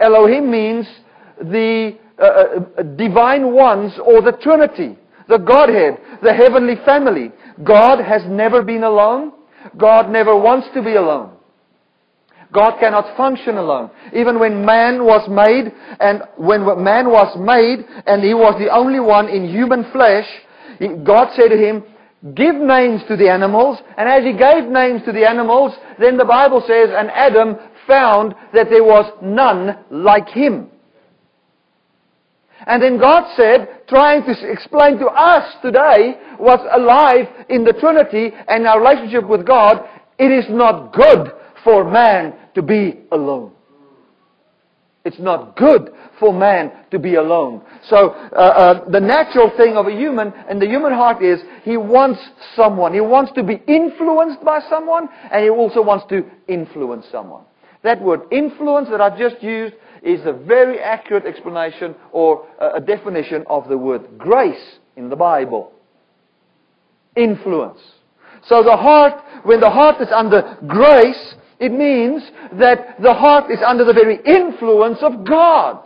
[0.00, 0.86] Elohim means
[1.38, 4.96] the uh, uh divine ones or the Trinity
[5.28, 7.32] the Godhead, the heavenly family.
[7.64, 9.32] God has never been alone.
[9.76, 11.32] God never wants to be alone.
[12.52, 13.90] God cannot function alone.
[14.14, 19.00] Even when man was made, and when man was made, and he was the only
[19.00, 20.26] one in human flesh,
[21.04, 21.82] God said to him,
[22.34, 23.78] Give names to the animals.
[23.96, 28.34] And as he gave names to the animals, then the Bible says, and Adam found
[28.52, 30.70] that there was none like him.
[32.66, 38.32] And then God said, trying to explain to us today what's alive in the Trinity
[38.48, 39.86] and our relationship with God,
[40.18, 43.52] it is not good for man to be alone.
[45.06, 47.62] It's not good for man to be alone.
[47.88, 51.76] So uh, uh, the natural thing of a human and the human heart is he
[51.76, 52.18] wants
[52.56, 52.92] someone.
[52.92, 57.44] He wants to be influenced by someone and he also wants to influence someone.
[57.84, 63.44] That word influence that I've just used is a very accurate explanation or a definition
[63.46, 65.70] of the word grace in the Bible.
[67.14, 67.78] Influence.
[68.48, 73.58] So the heart, when the heart is under grace, it means that the heart is
[73.64, 75.82] under the very influence of God.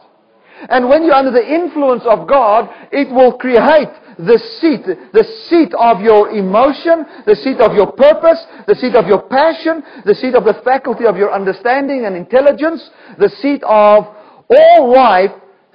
[0.68, 5.72] And when you're under the influence of God, it will create the seat, the seat
[5.74, 10.34] of your emotion, the seat of your purpose, the seat of your passion, the seat
[10.34, 14.06] of the faculty of your understanding and intelligence, the seat of
[14.50, 15.30] all life,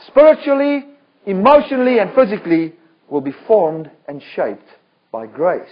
[0.07, 0.85] spiritually,
[1.25, 2.73] emotionally, and physically,
[3.09, 4.67] will be formed and shaped
[5.11, 5.67] by grace.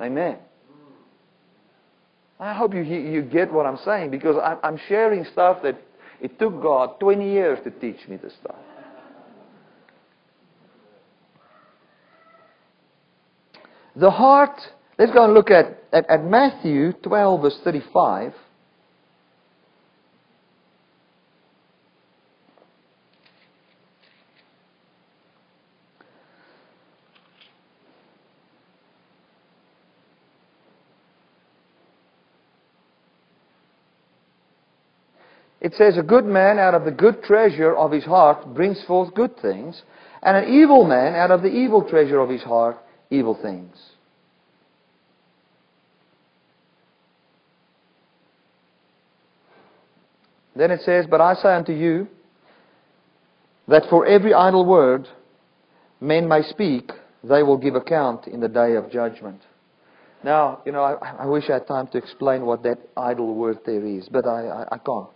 [0.00, 0.38] Amen.
[2.38, 5.80] I hope you, you get what I'm saying because I'm sharing stuff that
[6.20, 8.56] it took God 20 years to teach me this stuff.
[13.96, 14.60] The heart,
[14.98, 18.34] let's go and look at, at, at Matthew 12, verse 35.
[35.60, 39.14] It says, A good man out of the good treasure of his heart brings forth
[39.14, 39.82] good things,
[40.22, 42.76] and an evil man out of the evil treasure of his heart
[43.10, 43.76] evil things.
[50.54, 52.08] Then it says, But I say unto you
[53.68, 55.06] that for every idle word
[56.00, 56.90] men may speak,
[57.22, 59.40] they will give account in the day of judgment.
[60.24, 63.58] Now, you know, I, I wish I had time to explain what that idle word
[63.66, 65.08] there is, but I, I, I can't.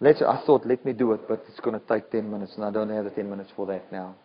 [0.00, 2.64] Let's, I thought, let me do it, but it's going to take 10 minutes, and
[2.64, 4.16] I don't have the 10 minutes for that now.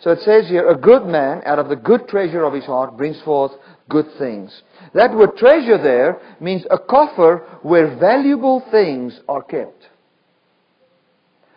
[0.00, 2.96] So it says here, a good man out of the good treasure of his heart
[2.96, 3.52] brings forth
[3.88, 4.62] good things.
[4.94, 9.88] That word treasure there means a coffer where valuable things are kept.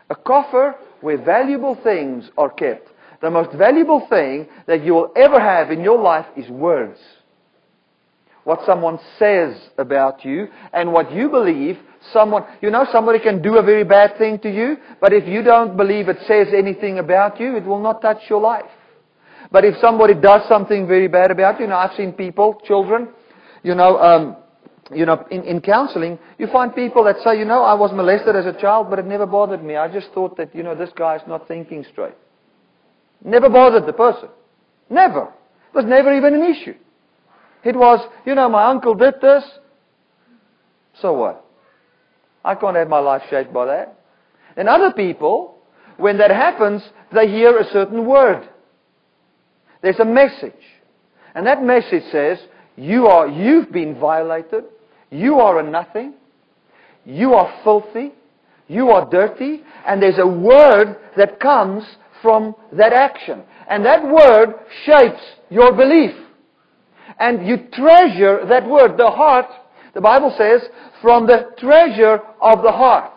[0.09, 2.87] A coffer where valuable things are kept.
[3.21, 6.99] The most valuable thing that you will ever have in your life is words.
[8.43, 11.77] What someone says about you and what you believe
[12.13, 15.43] someone, you know, somebody can do a very bad thing to you, but if you
[15.43, 18.69] don't believe it says anything about you, it will not touch your life.
[19.51, 23.09] But if somebody does something very bad about you, you know, I've seen people, children,
[23.63, 24.37] you know, um,
[24.91, 28.35] you know, in, in counseling, you find people that say, you know, I was molested
[28.35, 29.75] as a child, but it never bothered me.
[29.75, 32.15] I just thought that, you know, this guy is not thinking straight.
[33.23, 34.29] Never bothered the person.
[34.89, 35.23] Never.
[35.23, 36.73] It was never even an issue.
[37.63, 39.43] It was, you know, my uncle did this.
[41.01, 41.45] So what?
[42.43, 43.99] I can't have my life shaped by that.
[44.55, 45.57] And other people,
[45.97, 46.81] when that happens,
[47.13, 48.47] they hear a certain word.
[49.81, 50.53] There's a message.
[51.35, 52.39] And that message says,
[52.75, 54.65] you are, you've been violated.
[55.11, 56.13] You are a nothing.
[57.05, 58.13] You are filthy.
[58.67, 59.63] You are dirty.
[59.85, 61.83] And there's a word that comes
[62.21, 63.43] from that action.
[63.69, 66.15] And that word shapes your belief.
[67.17, 68.97] And you treasure that word.
[68.97, 69.47] The heart,
[69.93, 70.61] the Bible says,
[71.01, 73.13] from the treasure of the heart.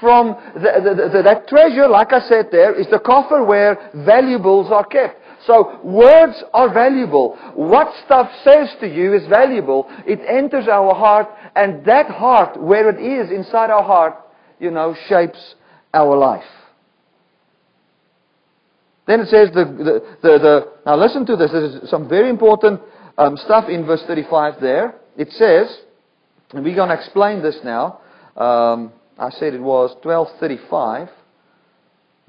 [0.00, 4.70] From the, the, the, that treasure, like I said there, is the coffer where valuables
[4.70, 5.22] are kept.
[5.46, 7.36] So words are valuable.
[7.54, 9.86] What stuff says to you is valuable.
[10.06, 14.16] It enters our heart, and that heart, where it is inside our heart,
[14.58, 15.54] you know, shapes
[15.94, 16.44] our life.
[19.06, 21.52] Then it says the, the, the, the now listen to this.
[21.52, 22.80] There's some very important
[23.18, 24.96] um, stuff in verse 35 there.
[25.16, 25.74] It says,
[26.52, 28.00] and we're going to explain this now.
[28.36, 31.08] Um, I said it was 1235.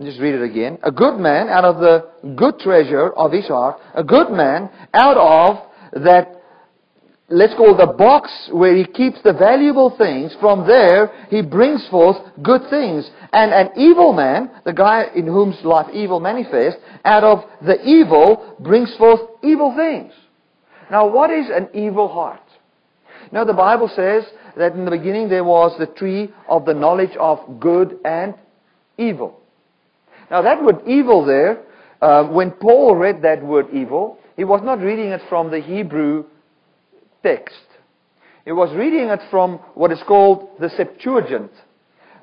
[0.02, 0.78] Just read it again.
[0.84, 5.17] A good man out of the good treasure of his heart, a good man out
[5.17, 6.39] of that,
[7.30, 12.17] let's call the box where he keeps the valuable things, from there he brings forth
[12.43, 13.10] good things.
[13.34, 18.56] And an evil man, the guy in whom's life evil manifests, out of the evil
[18.60, 20.13] brings forth evil things.
[20.89, 22.41] Now what is an evil heart?
[23.32, 24.23] Now the Bible says
[24.56, 28.36] that in the beginning there was the tree of the knowledge of good and
[28.97, 29.39] evil.
[30.32, 31.63] Now that word evil there,
[32.02, 36.26] uh, when Paul read that word evil, he was not reading it from the Hebrew
[37.23, 37.56] text.
[38.45, 41.52] He was reading it from what is called the Septuagint,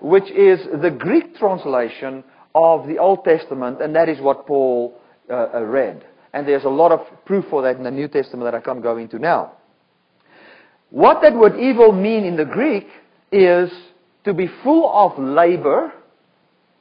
[0.01, 2.25] which is the Greek translation
[2.55, 4.95] of the Old Testament, and that is what Paul
[5.29, 6.05] uh, uh read.
[6.35, 8.83] And there's a lot of proof for that in the New Testament that I can't
[8.83, 9.53] go into now.
[10.91, 12.89] What that word evil mean in the Greek
[13.31, 13.71] is
[14.25, 15.93] to be full of labor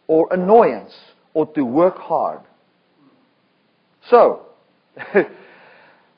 [0.08, 0.92] or annoyance
[1.36, 2.40] or to work hard.
[4.10, 4.48] So,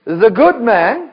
[0.06, 1.12] the good man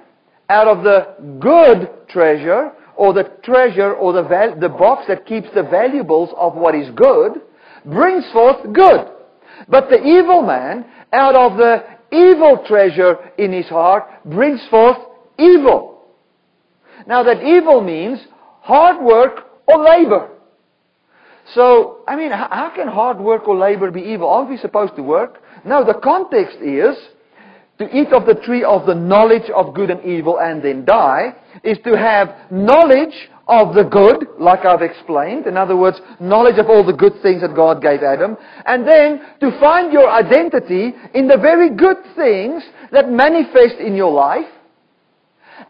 [0.49, 5.49] out of the good treasure or the treasure or the, val- the box that keeps
[5.57, 7.41] the valuables of what is good
[7.85, 9.09] brings forth good.
[9.68, 14.99] But the evil man out of the evil treasure in his heart brings forth
[15.39, 16.05] evil.
[17.07, 18.21] Now that evil means
[18.61, 20.29] hard work or labor.
[21.55, 24.29] So, I mean, how can hard work or labor be evil?
[24.29, 25.43] Aren't we supposed to work?
[25.65, 26.97] No, the context is
[27.79, 31.35] to eat of the tree of the knowledge of good and evil and then die
[31.65, 35.46] is to have knowledge of the good, like I've explained.
[35.46, 38.38] In other words, knowledge of all the good things that God gave Adam.
[38.64, 44.11] And then to find your identity in the very good things that manifest in your
[44.11, 44.48] life.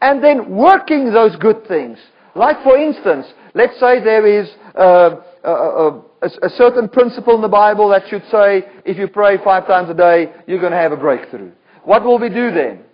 [0.01, 1.99] And then working those good things.
[2.37, 7.49] Like for instance, let's say there is uh, a, a, a, certain principle in the
[7.49, 10.93] Bible that should say, if you pray five times a day, you're going to have
[10.93, 11.51] a breakthrough.
[11.85, 12.85] What will we do then?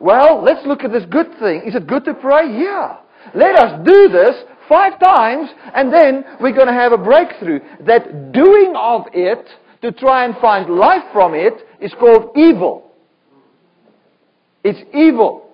[0.00, 1.62] Well, let's look at this good thing.
[1.66, 2.50] Is it good to pray?
[2.58, 2.96] Yeah.
[3.34, 4.36] Let us do this
[4.68, 7.60] five times, and then we're going to have a breakthrough.
[7.86, 9.46] That doing of it,
[9.82, 12.90] to try and find life from it, is called evil.
[14.62, 15.48] It's evil.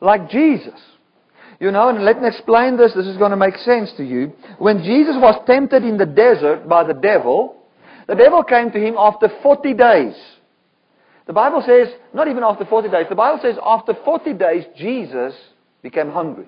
[0.00, 0.80] Like Jesus.
[1.60, 2.92] You know, and let me explain this.
[2.94, 4.32] This is going to make sense to you.
[4.58, 7.56] When Jesus was tempted in the desert by the devil,
[8.06, 10.14] the devil came to him after 40 days.
[11.28, 15.34] The Bible says, not even after 40 days, the Bible says after 40 days, Jesus
[15.82, 16.46] became hungry.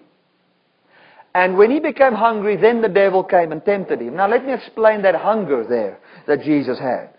[1.34, 4.16] And when he became hungry, then the devil came and tempted him.
[4.16, 7.10] Now let me explain that hunger there that Jesus had.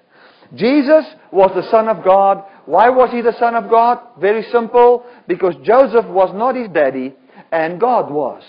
[0.56, 2.44] Jesus was the Son of God.
[2.66, 4.00] Why was he the Son of God?
[4.20, 5.06] Very simple.
[5.28, 7.14] Because Joseph was not his daddy,
[7.52, 8.44] and God was.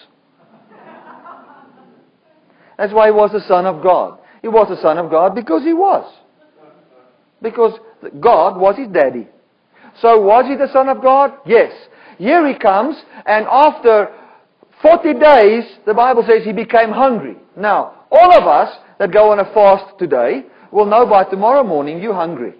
[2.78, 4.20] That's why he was the Son of God.
[4.40, 6.10] He was the Son of God because he was.
[7.42, 7.78] Because
[8.20, 9.28] God was his daddy.
[10.00, 11.32] So was he the Son of God?
[11.46, 11.72] Yes.
[12.18, 12.96] Here he comes,
[13.26, 14.08] and after
[14.80, 17.36] 40 days, the Bible says he became hungry.
[17.56, 22.00] Now, all of us that go on a fast today will know by tomorrow morning
[22.00, 22.54] you're hungry.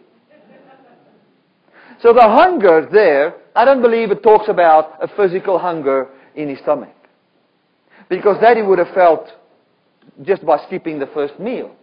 [2.00, 6.58] So the hunger there, I don't believe it talks about a physical hunger in his
[6.58, 6.94] stomach.
[8.08, 9.28] Because that he would have felt
[10.22, 11.74] just by skipping the first meal.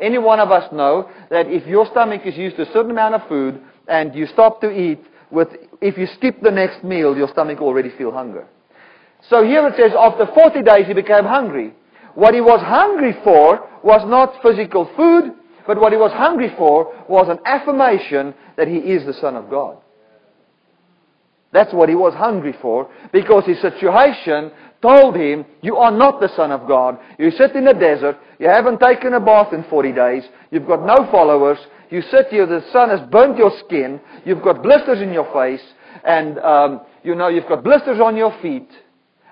[0.00, 3.14] Any one of us know that if your stomach is used to a certain amount
[3.14, 5.48] of food and you stop to eat, with,
[5.80, 8.46] if you skip the next meal, your stomach already feel hunger.
[9.28, 11.72] So here it says, after 40 days he became hungry.
[12.14, 15.32] What he was hungry for was not physical food,
[15.66, 19.50] but what he was hungry for was an affirmation that he is the Son of
[19.50, 19.78] God.
[21.52, 24.50] That's what he was hungry for because his situation
[24.84, 26.98] told him, You are not the Son of God.
[27.18, 28.18] You sit in the desert.
[28.38, 30.24] You haven't taken a bath in 40 days.
[30.50, 31.58] You've got no followers.
[31.90, 32.46] You sit here.
[32.46, 33.98] The sun has burnt your skin.
[34.26, 35.62] You've got blisters in your face.
[36.04, 38.68] And, um, you know, you've got blisters on your feet.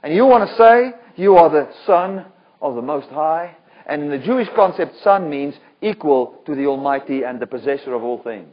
[0.02, 2.24] And you want to say, You are the Son
[2.62, 3.54] of the Most High.
[3.86, 8.02] And in the Jewish concept, Son means equal to the Almighty and the possessor of
[8.02, 8.48] all things.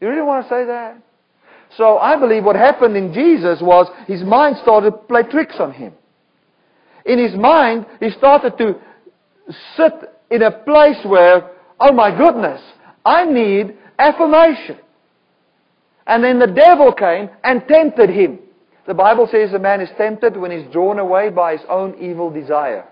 [0.00, 1.02] You really want to say that?
[1.76, 5.72] So I believe what happened in Jesus was his mind started to play tricks on
[5.72, 5.92] him.
[7.04, 8.74] In his mind, he started to
[9.76, 9.92] sit
[10.30, 12.60] in a place where, oh my goodness,
[13.04, 14.78] I need affirmation.
[16.06, 18.40] And then the devil came and tempted him.
[18.86, 22.30] The Bible says a man is tempted when he's drawn away by his own evil
[22.30, 22.86] desire.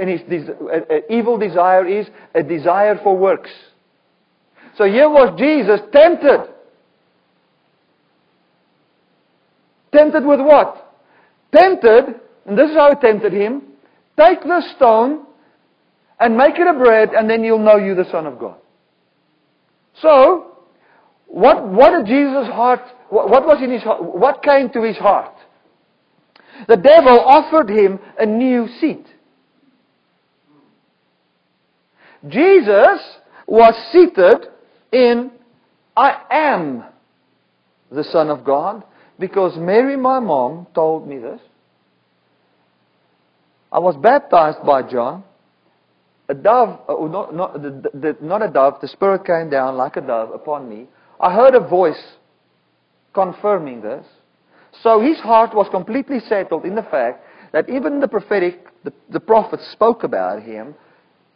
[0.00, 3.50] And his des- uh, uh, evil desire is a desire for works.
[4.76, 6.48] So here was Jesus tempted
[9.92, 10.98] Tempted with what?
[11.54, 13.62] Tempted, and this is how it tempted him,
[14.16, 15.26] take the stone
[16.18, 18.56] and make it a bread, and then you'll know you the Son of God.
[20.00, 20.58] So,
[21.26, 24.96] what, what did Jesus' heart, what, what was in his heart, what came to his
[24.96, 25.34] heart?
[26.68, 29.06] The devil offered him a new seat.
[32.28, 33.00] Jesus
[33.46, 34.48] was seated
[34.92, 35.30] in,
[35.96, 36.84] I am
[37.90, 38.84] the Son of God.
[39.20, 41.40] Because Mary, my mom, told me this.
[43.70, 45.22] I was baptized by John.
[46.30, 49.96] A dove, uh, not, not, the, the, not a dove, the Spirit came down like
[49.96, 50.86] a dove upon me.
[51.20, 52.02] I heard a voice
[53.12, 54.06] confirming this.
[54.82, 59.20] So his heart was completely settled in the fact that even the prophetic, the, the
[59.20, 60.74] prophets spoke about him,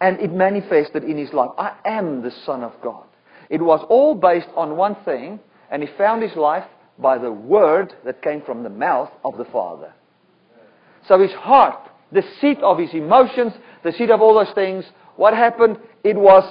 [0.01, 1.51] and it manifested in his life.
[1.59, 3.05] I am the Son of God.
[3.51, 5.39] It was all based on one thing,
[5.71, 6.65] and he found his life
[6.99, 9.93] by the word that came from the mouth of the Father.
[11.09, 14.85] So his heart, the seat of his emotions, the seat of all those things,
[15.17, 15.79] what happened?
[16.03, 16.45] It was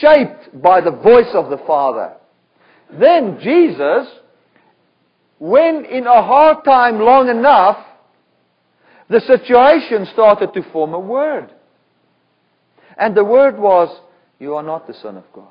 [0.00, 2.14] shaped by the voice of the Father.
[2.98, 4.08] Then Jesus,
[5.38, 7.78] when in a hard time long enough,
[9.08, 11.52] the situation started to form a word.
[12.96, 14.00] And the word was,
[14.38, 15.48] You are not the Son of God.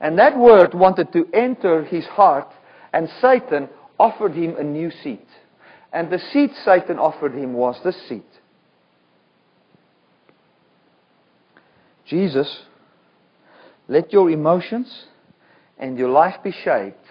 [0.00, 2.48] And that word wanted to enter his heart
[2.94, 3.68] and Satan
[3.98, 5.26] offered him a new seat.
[5.92, 8.22] And the seat Satan offered him was this seat.
[12.06, 12.62] Jesus,
[13.88, 15.06] let your emotions
[15.76, 17.04] and your life be shaped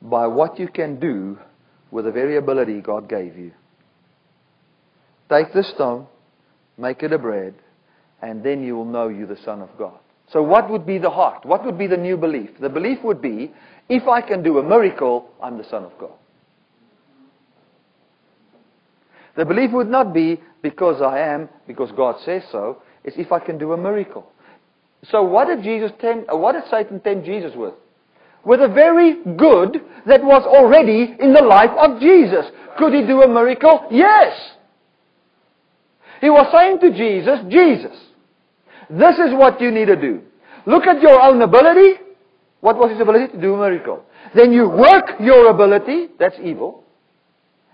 [0.00, 1.36] by what you can do
[1.90, 3.50] with the very ability God gave you.
[5.28, 6.06] Take the stone,
[6.78, 7.54] make it a bread,
[8.22, 9.98] and then you will know you're the Son of God.
[10.32, 11.44] So what would be the heart?
[11.44, 12.50] What would be the new belief?
[12.60, 13.52] The belief would be,
[13.88, 16.12] if I can do a miracle, I'm the Son of God.
[19.36, 22.82] The belief would not be because I am, because God says so.
[23.04, 24.26] It's if I can do a miracle.
[25.10, 27.74] So what did Jesus tempt, uh, what did Satan tempt Jesus with?
[28.44, 32.46] With a very good that was already in the life of Jesus.
[32.78, 33.86] Could he do a miracle?
[33.90, 34.32] Yes.
[36.20, 37.96] He was saying to Jesus, Jesus,
[38.88, 40.22] this is what you need to do.
[40.64, 42.00] Look at your own ability.
[42.60, 43.32] What was his ability?
[43.32, 44.04] To do a miracle.
[44.34, 46.08] Then you work your ability.
[46.18, 46.84] That's evil.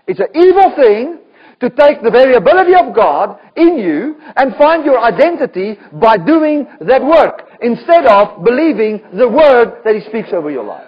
[0.07, 1.19] It's an evil thing
[1.59, 7.01] to take the variability of God in you and find your identity by doing that
[7.03, 10.87] work instead of believing the word that He speaks over your life.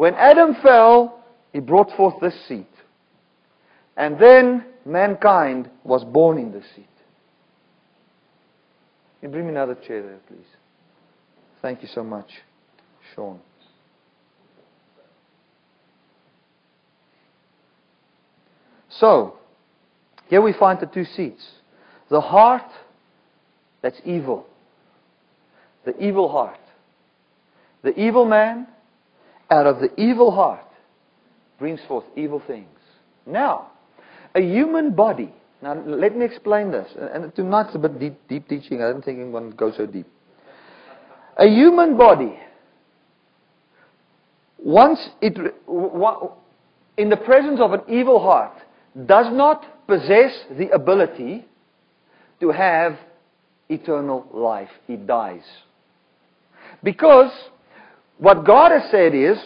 [0.00, 2.66] When Adam fell, he brought forth this seed.
[3.98, 6.86] And then mankind was born in the seed.
[9.22, 10.46] You bring me another chair there, please?
[11.60, 12.30] Thank you so much,
[13.14, 13.40] Sean.
[18.88, 19.38] So,
[20.28, 21.46] here we find the two seeds.
[22.10, 22.70] The heart
[23.82, 24.46] that's evil.
[25.84, 26.58] The evil heart.
[27.82, 28.66] The evil man,
[29.50, 30.66] out of the evil heart,
[31.58, 32.68] brings forth evil things.
[33.26, 33.70] Now,
[34.34, 35.32] a human body.
[35.62, 36.88] Now, let me explain this.
[36.96, 38.82] And tonight's a bit deep, deep teaching.
[38.82, 40.06] I don't think going to go so deep.
[41.36, 42.38] A human body,
[44.58, 45.36] once it,
[46.96, 48.56] in the presence of an evil heart,
[49.06, 51.46] does not possess the ability
[52.40, 52.98] to have
[53.68, 54.70] eternal life.
[54.88, 55.44] It dies.
[56.82, 57.30] Because
[58.18, 59.38] what God has said is,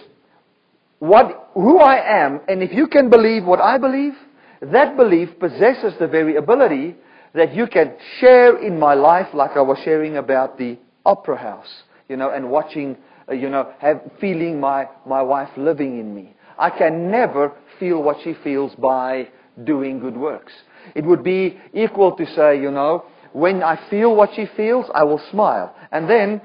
[1.00, 4.14] what, who I am, and if you can believe what I believe,
[4.60, 6.96] that belief possesses the very ability
[7.34, 11.82] that you can share in my life like I was sharing about the opera house,
[12.08, 12.96] you know, and watching,
[13.28, 16.34] uh, you know, have, feeling my, my wife living in me.
[16.58, 19.28] I can never feel what she feels by
[19.64, 20.52] doing good works.
[20.94, 25.02] It would be equal to say, you know, when I feel what she feels, I
[25.02, 25.74] will smile.
[25.90, 26.40] And then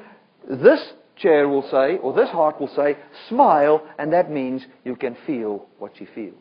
[0.49, 0.79] this
[1.15, 2.97] chair will say, or this heart will say,
[3.27, 6.33] smile, and that means you can feel what she feels.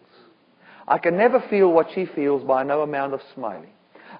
[0.88, 3.70] I can never feel what she feels by no amount of smiling.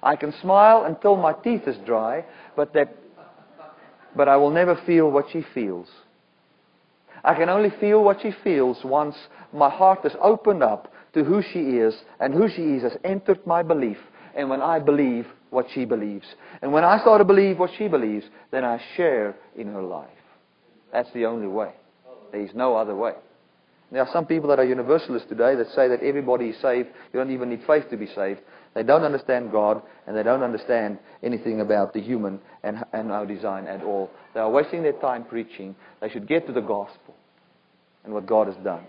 [0.03, 2.23] I can smile until my teeth is dry,
[2.55, 2.95] but that,
[4.15, 5.87] but I will never feel what she feels.
[7.23, 9.15] I can only feel what she feels once
[9.51, 13.45] my heart is opened up to who she is, and who she is has entered
[13.47, 13.97] my belief.
[14.35, 16.27] And when I believe what she believes,
[16.61, 20.07] and when I start to believe what she believes, then I share in her life.
[20.93, 21.71] That's the only way.
[22.31, 23.13] There is no other way.
[23.91, 26.89] There are some people that are universalists today that say that everybody is saved.
[27.11, 28.41] You don't even need faith to be saved.
[28.75, 33.25] They don't understand God and they don't understand anything about the human and, and our
[33.25, 34.11] design at all.
[34.35, 35.75] They are wasting their time preaching.
[36.01, 37.15] They should get to the gospel
[38.03, 38.85] and what God has done.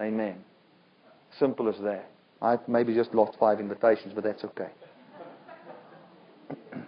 [0.00, 0.36] Amen.
[1.38, 2.10] Simple as that.
[2.40, 4.70] I maybe just lost five invitations, but that's okay.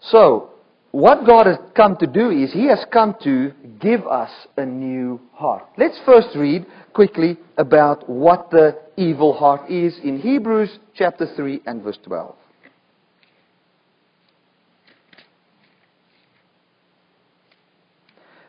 [0.00, 0.50] so,
[0.92, 5.20] what God has come to do is He has come to give us a new
[5.32, 5.64] heart.
[5.78, 11.82] Let's first read quickly about what the evil heart is in Hebrews chapter 3 and
[11.82, 12.34] verse 12.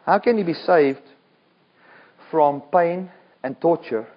[0.05, 1.01] How can you be saved
[2.31, 3.11] from pain
[3.43, 4.07] and torture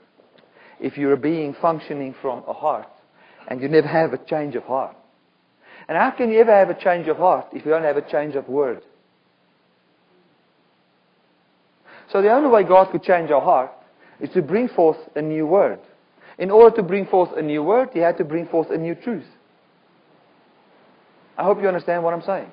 [0.81, 2.89] if you're a being functioning from a heart
[3.49, 4.97] and you never have a change of heart.
[5.89, 8.11] And how can you ever have a change of heart if you don't have a
[8.11, 8.83] change of word?
[12.11, 13.73] So the only way God could change our heart
[14.21, 15.81] is to bring forth a new word.
[16.39, 18.95] In order to bring forth a new word, He had to bring forth a new
[18.95, 19.27] truth.
[21.37, 22.51] I hope you understand what I'm saying.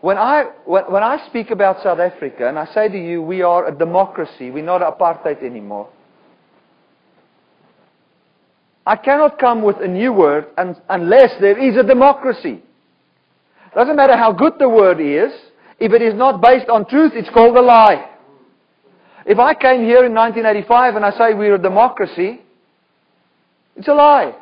[0.00, 3.42] When I, when, when I speak about South Africa and I say to you, we
[3.42, 5.88] are a democracy, we're not apartheid anymore.
[8.86, 12.62] I cannot come with a new word unless there is a democracy.
[13.74, 15.32] Doesn't matter how good the word is,
[15.78, 18.10] if it is not based on truth, it's called a lie.
[19.26, 22.40] If I came here in 1985 and I say we're a democracy,
[23.76, 24.34] it's a lie.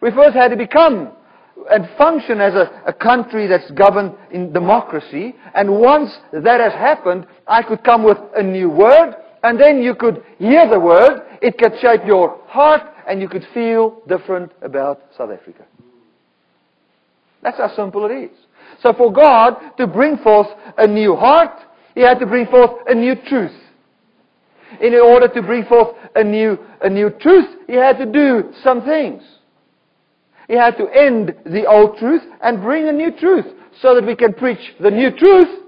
[0.00, 1.12] We first had to become
[1.70, 5.34] and function as a, a country that's governed in democracy.
[5.54, 9.94] And once that has happened, I could come with a new word, and then you
[9.94, 15.00] could hear the word, it could shape your heart, and you could feel different about
[15.16, 15.64] South Africa.
[17.42, 18.38] That's how simple it is.
[18.82, 21.58] So for God to bring forth a new heart,
[21.94, 23.58] He had to bring forth a new truth.
[24.82, 28.84] In order to bring forth a new, a new truth, He had to do some
[28.84, 29.22] things.
[30.46, 33.46] He had to end the old truth and bring a new truth
[33.80, 35.64] so that we can preach the new truth,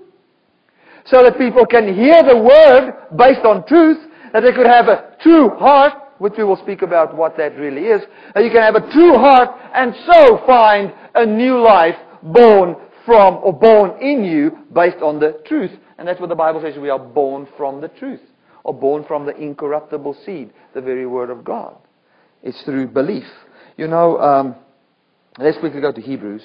[1.06, 3.98] so that people can hear the word based on truth,
[4.32, 7.86] that they could have a true heart, which we will speak about what that really
[7.86, 8.02] is,
[8.34, 13.40] that you can have a true heart and so find a new life born from
[13.42, 15.70] or born in you based on the truth.
[15.96, 18.20] And that's what the Bible says we are born from the truth
[18.64, 21.74] or born from the incorruptible seed, the very word of God.
[22.42, 23.24] It's through belief.
[23.78, 24.56] You know, um,
[25.38, 26.42] let's quickly go to Hebrews.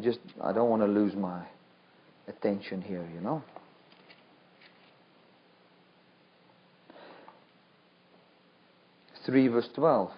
[0.00, 1.44] Just I don't want to lose my
[2.26, 3.42] attention here, you know.
[9.24, 10.10] Three verse twelve.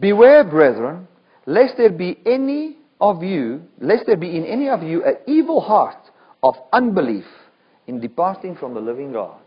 [0.00, 1.06] Beware, brethren,
[1.46, 5.60] lest there be any of you, lest there be in any of you an evil
[5.60, 6.10] heart
[6.42, 7.26] of unbelief
[7.86, 9.38] in departing from the living God.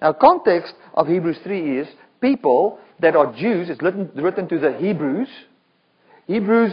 [0.00, 1.88] Now, context of Hebrews 3 is
[2.20, 5.28] people that are Jews, it's written, written to the Hebrews.
[6.26, 6.72] Hebrews,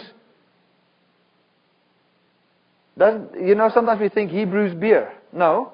[2.97, 5.13] doesn't, you know, sometimes we think Hebrews beer.
[5.33, 5.73] No.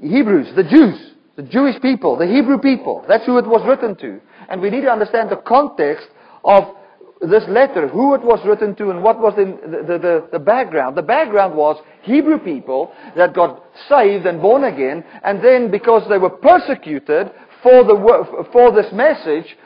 [0.00, 3.04] Hebrews, the Jews, the Jewish people, the Hebrew people.
[3.08, 4.20] That's who it was written to.
[4.48, 6.08] And we need to understand the context
[6.44, 6.74] of
[7.20, 10.96] this letter, who it was written to, and what was in the, the, the, background.
[10.96, 16.18] The background was Hebrew people that got saved and born again, and then because they
[16.18, 17.30] were persecuted
[17.62, 19.56] for, the, for this message,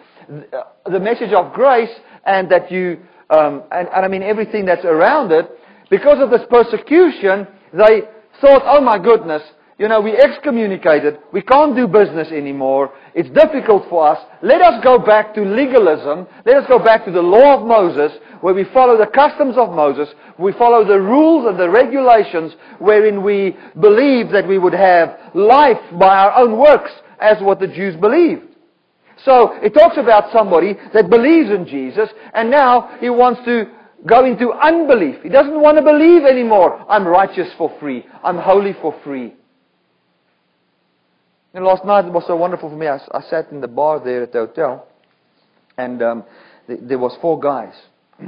[0.86, 1.90] the message of grace,
[2.24, 5.50] and that you, um, and, and I mean everything that's around it,
[5.90, 8.02] because of this persecution, they
[8.40, 9.42] thought, oh my goodness,
[9.82, 11.18] you know, we excommunicated.
[11.32, 12.92] We can't do business anymore.
[13.16, 14.24] It's difficult for us.
[14.40, 16.28] Let us go back to legalism.
[16.46, 19.70] Let us go back to the law of Moses, where we follow the customs of
[19.70, 20.08] Moses.
[20.38, 25.80] We follow the rules and the regulations wherein we believe that we would have life
[25.98, 28.42] by our own works, as what the Jews believed.
[29.24, 33.66] So, it talks about somebody that believes in Jesus, and now he wants to
[34.06, 35.16] go into unbelief.
[35.24, 36.86] He doesn't want to believe anymore.
[36.88, 38.06] I'm righteous for free.
[38.22, 39.34] I'm holy for free.
[41.54, 42.86] And last night it was so wonderful for me.
[42.86, 44.88] I, I sat in the bar there at the hotel,
[45.76, 46.24] and um,
[46.66, 47.74] th- there was four guys.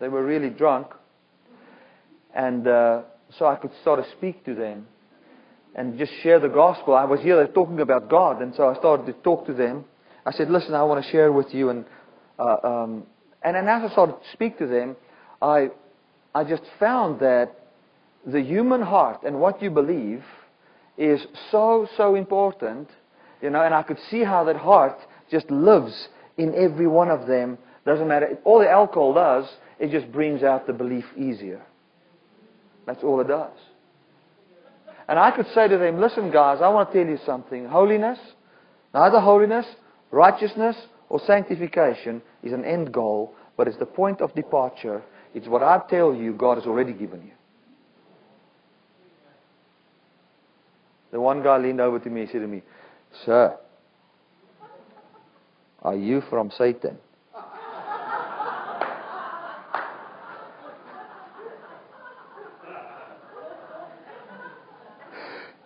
[0.00, 0.88] they were really drunk,
[2.34, 3.02] and uh,
[3.38, 4.86] so I could start to speak to them
[5.74, 6.94] and just share the gospel.
[6.94, 9.86] I was here talking about God, and so I started to talk to them.
[10.26, 11.86] I said, "Listen, I want to share with you." And
[12.38, 13.06] uh, um,
[13.42, 14.96] and then as I started to speak to them,
[15.40, 15.68] I
[16.34, 17.54] I just found that
[18.26, 20.22] the human heart and what you believe
[20.98, 22.88] is so, so important.
[23.40, 24.98] You know, and I could see how that heart
[25.30, 27.56] just lives in every one of them.
[27.86, 28.38] Doesn't matter.
[28.44, 29.46] All the alcohol does,
[29.78, 31.62] it just brings out the belief easier.
[32.86, 33.52] That's all it does.
[35.08, 37.66] And I could say to them, listen, guys, I want to tell you something.
[37.66, 38.18] Holiness,
[38.92, 39.66] neither holiness,
[40.10, 40.76] righteousness,
[41.08, 45.02] or sanctification is an end goal, but it's the point of departure.
[45.34, 47.32] It's what I tell you God has already given you.
[51.10, 52.62] The one guy leaned over to me and said to me,
[53.24, 53.56] Sir,
[55.82, 56.98] are you from Satan?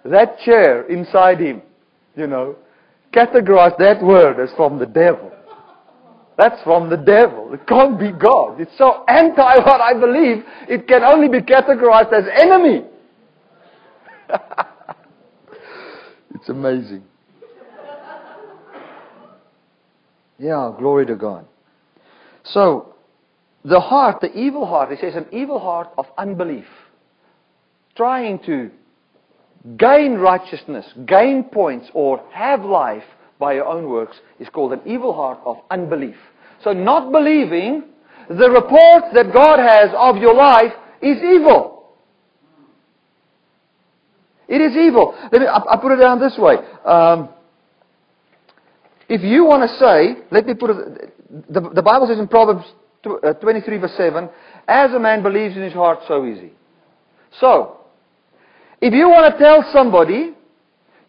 [0.05, 1.63] that chair inside him,
[2.17, 2.57] you know,
[3.13, 5.31] categorized that word as from the devil.
[6.37, 7.53] That's from the devil.
[7.53, 8.61] It can't be God.
[8.61, 12.85] It's so anti what I believe, it can only be categorized as enemy.
[16.43, 17.05] It's amazing.
[20.41, 21.47] Yeah, glory to God.
[22.43, 22.97] So,
[23.65, 26.67] the heart, the evil heart, it says an evil heart of unbelief.
[27.95, 28.73] Trying to
[29.77, 33.05] gain righteousness, gain points, or have life
[33.39, 36.17] by your own works is called an evil heart of unbelief.
[36.65, 37.85] So, not believing
[38.29, 41.72] the report that God has of your life is evil.
[44.53, 45.15] It is evil.
[45.33, 46.57] Let me, I, I put it down this way.
[46.85, 47.31] Um,
[49.09, 52.65] if you want to say, let me put it, the, the Bible says in Proverbs
[53.07, 54.29] uh, 23 verse 7,
[54.69, 56.51] as a man believes in his heart, so is he.
[57.41, 57.79] So,
[58.81, 60.35] if you want to tell somebody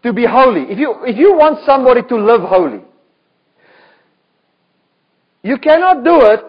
[0.04, 2.82] to be holy, if you, if you want somebody to live holy,
[5.44, 6.42] You cannot do it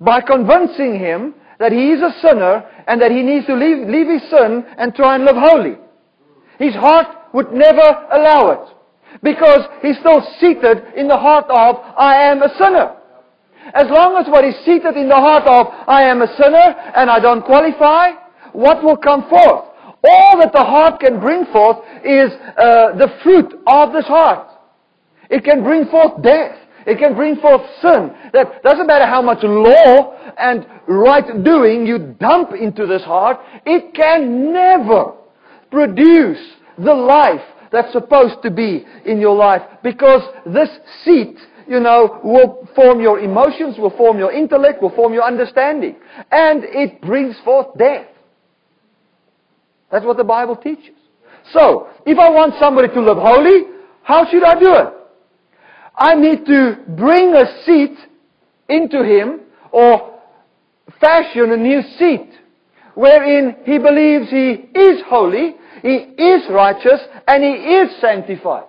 [0.00, 4.08] by convincing him that he is a sinner and that he needs to leave, leave
[4.08, 5.76] his sin and try and live holy.
[6.58, 8.74] His heart would never allow it.
[9.22, 12.94] Because he's still seated in the heart of, I am a sinner.
[13.74, 17.10] As long as what is seated in the heart of, I am a sinner and
[17.10, 18.12] I don't qualify,
[18.52, 19.64] what will come forth?
[20.04, 24.48] All that the heart can bring forth is uh, the fruit of this heart.
[25.28, 26.56] It can bring forth death.
[26.86, 28.14] It can bring forth sin.
[28.32, 33.92] That doesn't matter how much law and right doing you dump into this heart, it
[33.94, 35.12] can never
[35.70, 36.38] produce
[36.78, 40.70] the life that's supposed to be in your life because this
[41.04, 41.36] seat
[41.68, 45.96] you know, will form your emotions, will form your intellect, will form your understanding.
[46.30, 48.06] And it brings forth death.
[49.92, 50.96] That's what the Bible teaches.
[51.52, 53.64] So, if I want somebody to live holy,
[54.02, 54.94] how should I do it?
[55.96, 57.96] I need to bring a seat
[58.68, 59.40] into him
[59.70, 60.20] or
[61.00, 62.30] fashion a new seat
[62.98, 68.64] wherein he believes he is holy, he is righteous, and he is sanctified.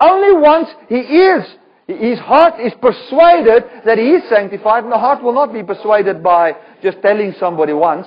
[0.00, 1.44] Only once he is,
[1.86, 6.22] his heart is persuaded that he is sanctified, and the heart will not be persuaded
[6.22, 8.06] by just telling somebody once.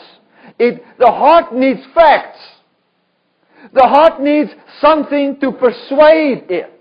[0.57, 2.39] It, the heart needs facts.
[3.71, 4.49] The heart needs
[4.81, 6.72] something to persuade it.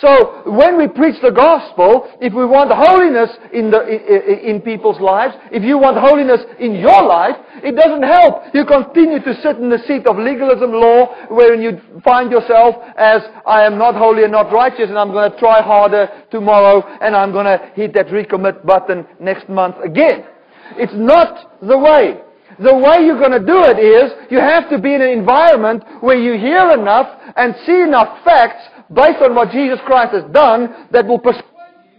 [0.00, 5.00] So when we preach the gospel, if we want holiness in, the, in, in, people's
[5.00, 8.52] lives, if you want holiness in your life, it doesn't help.
[8.52, 13.22] You continue to sit in the seat of legalism law, wherein you find yourself as
[13.46, 17.16] I am not holy and not righteous, and I'm going to try harder tomorrow, and
[17.16, 20.26] I'm going to hit that recommit button next month again.
[20.76, 22.20] It's not the way.
[22.58, 25.84] The way you're going to do it is you have to be in an environment
[26.00, 30.88] where you hear enough and see enough facts based on what Jesus Christ has done
[30.92, 31.44] that will persuade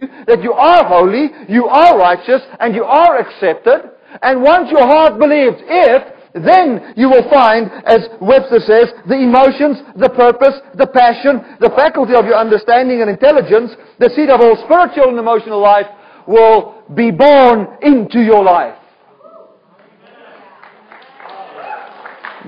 [0.00, 3.90] you that you are holy, you are righteous, and you are accepted.
[4.22, 9.78] And once your heart believes it, then you will find, as Webster says, the emotions,
[9.96, 14.56] the purpose, the passion, the faculty of your understanding and intelligence, the seed of all
[14.64, 15.86] spiritual and emotional life
[16.26, 18.76] will be born into your life.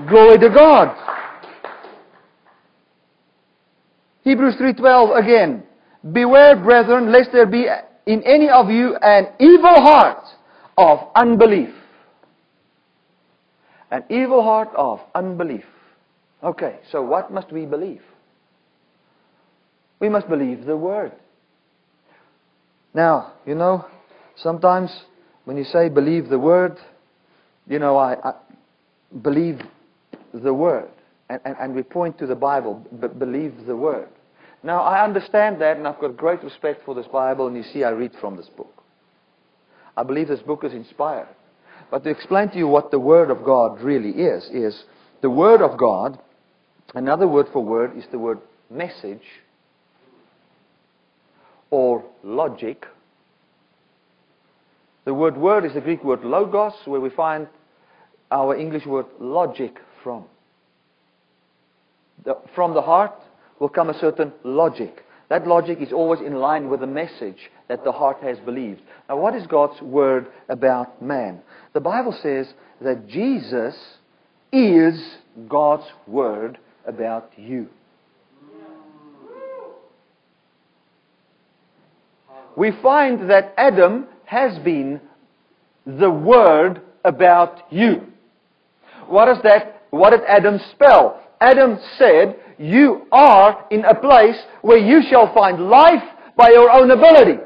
[0.07, 0.95] Glory to God.
[4.23, 5.63] Hebrews 3:12 again.
[6.11, 7.67] Beware, brethren, lest there be
[8.05, 10.23] in any of you an evil heart
[10.77, 11.69] of unbelief.
[13.91, 15.65] An evil heart of unbelief.
[16.43, 18.01] Okay, so what must we believe?
[19.99, 21.11] We must believe the Word.
[22.93, 23.85] Now, you know,
[24.35, 24.91] sometimes
[25.45, 26.77] when you say believe the Word,
[27.67, 28.33] you know, I, I
[29.21, 29.61] believe
[30.33, 30.89] the Word
[31.31, 34.09] and, and, and we point to the Bible, but believe the Word.
[34.63, 37.85] Now, I understand that, and I've got great respect for this Bible, and you see,
[37.85, 38.83] I read from this book.
[39.95, 41.29] I believe this book is inspired.
[41.89, 44.83] But to explain to you what the Word of God really is, is
[45.21, 46.19] the Word of God,
[46.95, 49.23] another word for word is the word message
[51.69, 52.85] or logic.
[55.05, 57.47] The word word is the Greek word logos, where we find
[58.31, 60.25] our English word logic from
[62.25, 63.13] the, from the heart
[63.59, 65.03] will come a certain logic.
[65.29, 68.81] That logic is always in line with the message that the heart has believed.
[69.07, 71.39] Now, what is God's word about man?
[71.73, 73.75] The Bible says that Jesus
[74.51, 75.01] is
[75.47, 77.69] God's word about you.
[82.57, 84.99] We find that Adam has been
[85.85, 88.07] the word about you.
[89.07, 89.83] What is that?
[89.89, 91.20] What did Adam spell?
[91.41, 96.03] Adam said, You are in a place where you shall find life
[96.37, 97.41] by your own ability.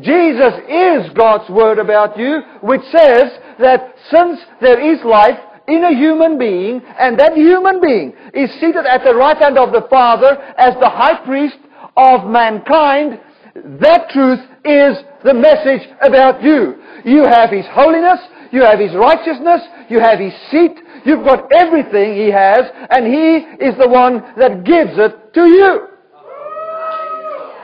[0.00, 5.94] Jesus is God's word about you, which says that since there is life in a
[5.94, 10.38] human being, and that human being is seated at the right hand of the Father
[10.56, 11.58] as the high priest
[11.96, 13.20] of mankind,
[13.54, 16.76] that truth is the message about you.
[17.04, 18.20] You have His holiness,
[18.50, 23.64] you have His righteousness, you have His seat, You've got everything He has, and He
[23.64, 25.88] is the one that gives it to you.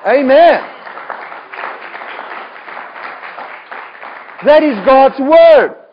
[0.07, 0.75] Amen.
[4.47, 5.85] That is God's Word.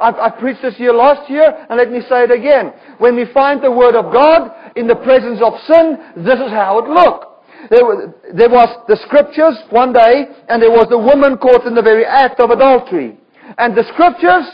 [0.00, 2.72] I preached this here last year, and let me say it again.
[2.96, 6.78] When we find the Word of God in the presence of sin, this is how
[6.78, 7.26] it looked.
[7.68, 11.74] There was, there was the scriptures one day, and there was the woman caught in
[11.74, 13.18] the very act of adultery.
[13.58, 14.48] And the scriptures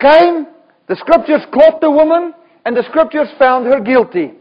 [0.00, 0.46] came
[0.90, 2.34] the scriptures caught the woman,
[2.66, 4.32] and the scriptures found her guilty.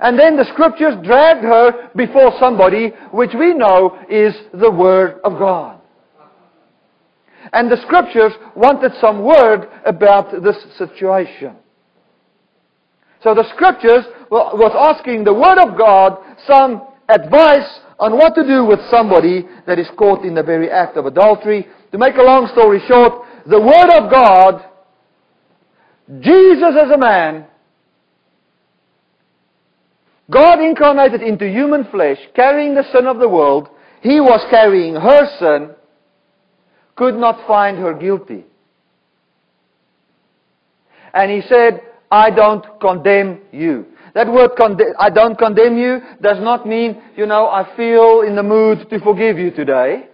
[0.00, 5.38] And then the scriptures dragged her before somebody, which we know is the Word of
[5.38, 5.82] God.
[7.52, 11.56] And the scriptures wanted some word about this situation.
[13.22, 16.16] So the scriptures was asking the Word of God
[16.46, 20.96] some advice on what to do with somebody that is caught in the very act
[20.96, 21.66] of adultery.
[21.92, 24.64] To make a long story short, the Word of God,
[26.20, 27.46] Jesus as a man,
[30.30, 33.68] God incarnated into human flesh, carrying the sin of the world,
[34.02, 35.74] He was carrying her sin,
[36.96, 38.44] could not find her guilty.
[41.12, 43.86] And He said, I don't condemn you.
[44.14, 44.50] That word,
[44.98, 48.98] I don't condemn you, does not mean, you know, I feel in the mood to
[49.00, 50.08] forgive you today.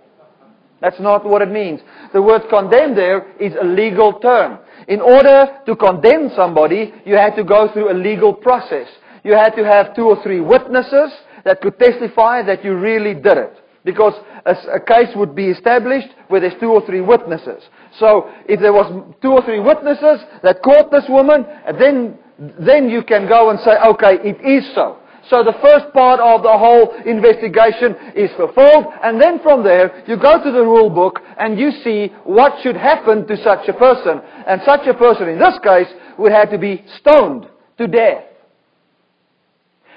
[0.81, 1.81] That's not what it means.
[2.13, 4.59] The word condemn there is a legal term.
[4.89, 8.89] In order to condemn somebody, you had to go through a legal process.
[9.23, 11.13] You had to have two or three witnesses
[11.45, 13.61] that could testify that you really did it.
[13.85, 14.15] Because
[14.47, 17.63] a, a, case would be established where there's two or three witnesses.
[17.99, 21.45] So if there was two or three witnesses that caught this woman,
[21.79, 24.99] then then you can go and say, okay, it is so.
[25.31, 30.17] So the first part of the whole investigation is fulfilled, and then from there, you
[30.17, 34.21] go to the rule book and you see what should happen to such a person.
[34.47, 37.49] And such a person, in this case, would have to be stoned
[37.79, 38.25] to death.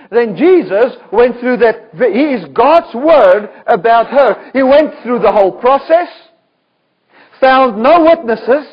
[0.09, 4.51] Then Jesus went through that, he is God's word about her.
[4.53, 6.07] He went through the whole process,
[7.41, 8.65] found no witnesses,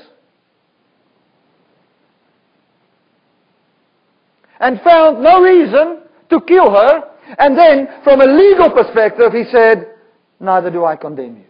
[4.60, 7.02] and found no reason to kill her.
[7.38, 9.94] And then, from a legal perspective, he said,
[10.40, 11.44] Neither do I condemn you.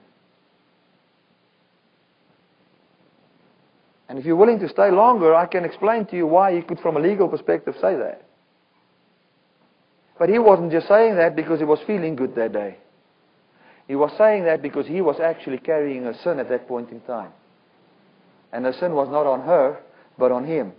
[4.08, 6.78] And if you're willing to stay longer, I can explain to you why he could,
[6.80, 8.24] from a legal perspective, say that.
[10.18, 12.76] But he wasn't just saying that because he was feeling good that day.
[13.88, 17.00] He was saying that because he was actually carrying a sin at that point in
[17.00, 17.32] time.
[18.52, 19.80] And the sin was not on her,
[20.18, 20.72] but on him.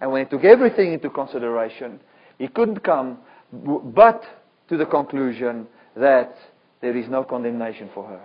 [0.00, 2.00] And when he took everything into consideration,
[2.40, 3.18] he couldn't come
[3.52, 4.22] but
[4.70, 6.34] to the conclusion that
[6.80, 8.22] there is no condemnation for her.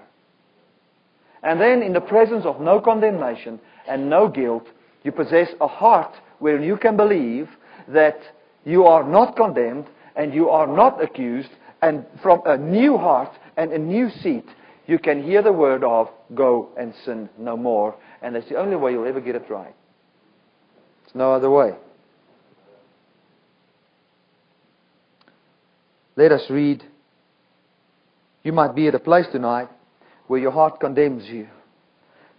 [1.44, 3.60] And then, in the presence of no condemnation
[3.90, 4.68] and no guilt,
[5.04, 7.50] you possess a heart where you can believe
[7.90, 8.18] that
[8.64, 9.86] you are not condemned
[10.16, 11.50] and you are not accused,
[11.82, 14.46] and from a new heart and a new seat,
[14.88, 17.94] you can hear the word of go and sin no more.
[18.22, 19.76] And that's the only way you'll ever get it right
[21.06, 21.74] It's no other way.
[26.16, 26.84] Let us read.
[28.44, 29.70] You might be at a place tonight
[30.28, 31.48] where your heart condemns you.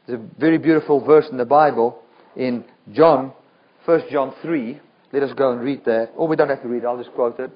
[0.06, 2.00] There's a very beautiful verse in the Bible
[2.36, 3.32] in John,
[3.84, 4.80] 1 John 3.
[5.12, 6.12] Let us go and read that.
[6.16, 7.50] Or we don't have to read it, I'll just quote it.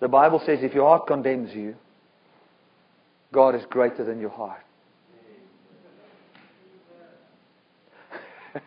[0.00, 1.74] The Bible says, if your heart condemns you,
[3.32, 4.62] God is greater than your heart.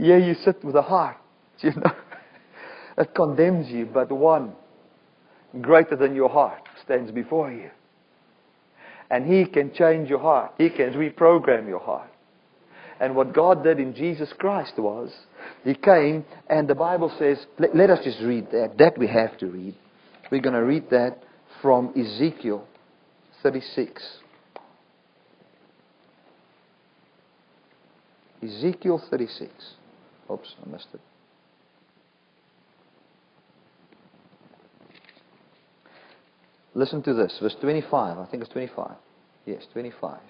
[0.00, 1.18] Yeah, you sit with a heart,
[1.60, 1.92] you know,
[2.96, 4.54] that condemns you, but one
[5.60, 7.70] greater than your heart stands before you.
[9.10, 10.52] And He can change your heart.
[10.58, 12.10] He can reprogram your heart.
[13.00, 15.10] And what God did in Jesus Christ was,
[15.64, 18.76] He came, and the Bible says, let, let us just read that.
[18.78, 19.74] That we have to read.
[20.30, 21.18] We're going to read that
[21.60, 22.66] from Ezekiel
[23.42, 24.02] 36.
[28.42, 29.50] Ezekiel 36.
[30.30, 31.00] Oops, I missed it.
[36.74, 38.18] Listen to this, verse 25.
[38.18, 38.92] I think it's 25.
[39.46, 40.20] Yes, 25.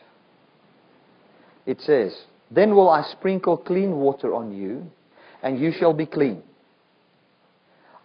[1.66, 2.16] It says,
[2.50, 4.90] Then will I sprinkle clean water on you,
[5.42, 6.42] and you shall be clean.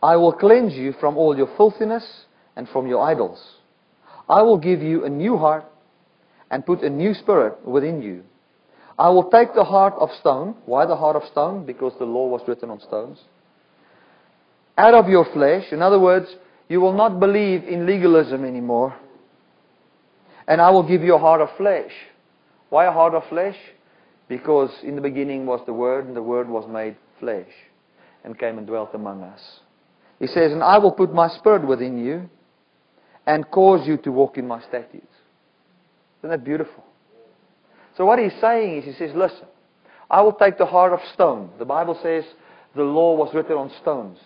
[0.04, 2.26] I will cleanse you from all your filthiness
[2.56, 3.42] and from your idols.
[4.28, 5.66] I will give you a new heart
[6.52, 8.24] and put a new spirit within you.
[8.98, 10.56] I will take the heart of stone.
[10.66, 11.66] Why the heart of stone?
[11.66, 13.20] Because the law was written on stones.
[14.78, 15.66] Out of your flesh.
[15.72, 16.28] In other words,
[16.68, 18.96] you will not believe in legalism anymore.
[20.48, 21.92] And I will give you a heart of flesh.
[22.70, 23.58] Why a heart of flesh?
[24.28, 27.50] Because in the beginning was the Word, and the Word was made flesh
[28.24, 29.60] and came and dwelt among us.
[30.20, 32.30] He says, And I will put my spirit within you
[33.28, 35.08] and cause you to walk in my statutes.
[36.20, 36.84] Isn't that beautiful?
[37.98, 39.46] So what he's saying is, he says, listen,
[40.10, 41.50] I will take the heart of stone.
[41.60, 42.24] The Bible says
[42.76, 44.18] the law was written on stones.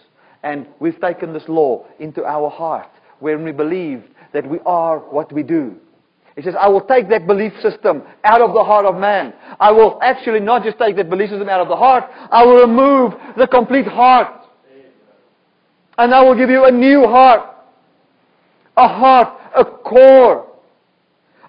[0.43, 5.31] And we've taken this law into our heart when we believe that we are what
[5.31, 5.75] we do.
[6.35, 9.33] He says, I will take that belief system out of the heart of man.
[9.59, 12.65] I will actually not just take that belief system out of the heart, I will
[12.65, 14.45] remove the complete heart.
[15.97, 17.41] And I will give you a new heart.
[18.77, 20.47] A heart, a core.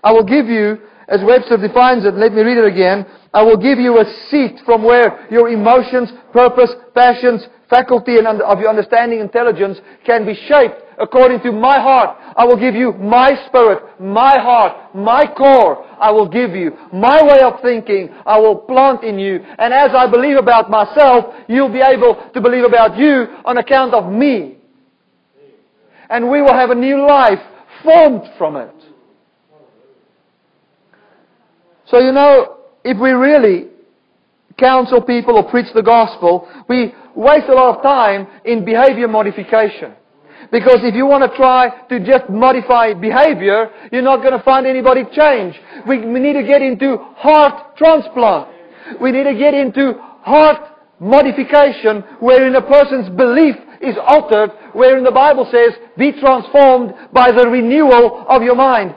[0.03, 3.07] I will give you, as Webster defines it, let me read it again.
[3.33, 8.59] I will give you a seat from where your emotions, purpose, passions, faculty and of
[8.59, 12.17] your understanding, intelligence can be shaped according to my heart.
[12.37, 15.87] I will give you my spirit, my heart, my core.
[15.99, 18.11] I will give you my way of thinking.
[18.27, 19.37] I will plant in you.
[19.59, 23.95] And as I believe about myself, you'll be able to believe about you on account
[23.95, 24.57] of me.
[26.11, 27.39] And we will have a new life
[27.85, 28.75] formed from it.
[31.87, 33.69] So you know, if we really
[34.59, 39.95] counsel people or preach the gospel, we waste a lot of time in behavior modification.
[40.51, 44.67] Because if you want to try to just modify behavior, you're not going to find
[44.67, 45.55] anybody change.
[45.87, 48.49] We, need to get into heart transplant.
[49.01, 50.59] We need to get into heart
[50.99, 57.49] modification wherein a person's belief is altered, wherein the Bible says, be transformed by the
[57.49, 58.95] renewal of your mind.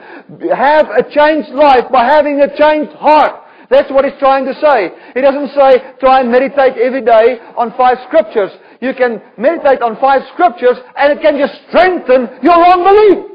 [0.55, 3.42] Have a changed life by having a changed heart.
[3.70, 4.91] That's what he's trying to say.
[5.14, 8.51] He doesn't say try and meditate every day on five scriptures.
[8.82, 13.34] You can meditate on five scriptures and it can just strengthen your wrong belief.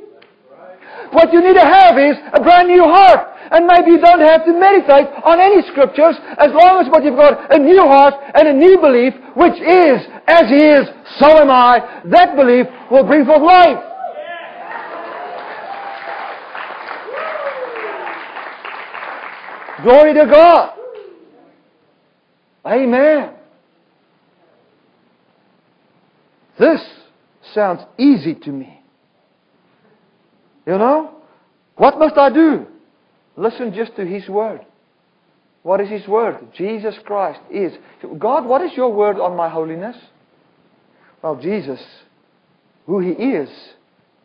[1.12, 3.38] What you need to have is a brand new heart.
[3.50, 7.16] And maybe you don't have to meditate on any scriptures as long as what you've
[7.16, 10.84] got a new heart and a new belief, which is, as He is,
[11.16, 11.80] so am I.
[12.12, 13.80] That belief will bring forth life.
[19.82, 20.72] Glory to God.
[22.66, 23.34] Amen.
[26.58, 26.80] This
[27.54, 28.80] sounds easy to me.
[30.66, 31.14] You know?
[31.76, 32.66] What must I do?
[33.36, 34.66] Listen just to His Word.
[35.62, 36.38] What is His Word?
[36.56, 37.72] Jesus Christ is.
[38.18, 39.96] God, what is your word on my holiness?
[41.22, 41.80] Well, Jesus,
[42.86, 43.48] who He is,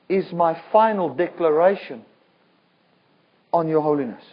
[0.10, 2.04] is my final declaration
[3.51, 4.24] on your holiness.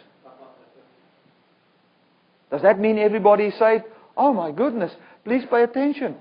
[2.51, 3.85] Does that mean everybody is saved?
[4.17, 4.91] Oh my goodness,
[5.23, 6.15] please pay attention.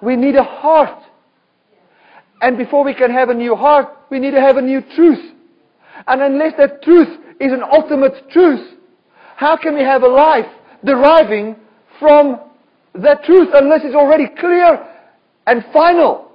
[0.00, 1.02] We need a heart.
[2.40, 5.32] And before we can have a new heart, we need to have a new truth.
[6.06, 7.08] And unless that truth
[7.40, 8.78] is an ultimate truth,
[9.36, 10.46] how can we have a life
[10.84, 11.56] deriving
[11.98, 12.40] from
[12.94, 14.86] that truth unless it's already clear
[15.46, 16.30] and final?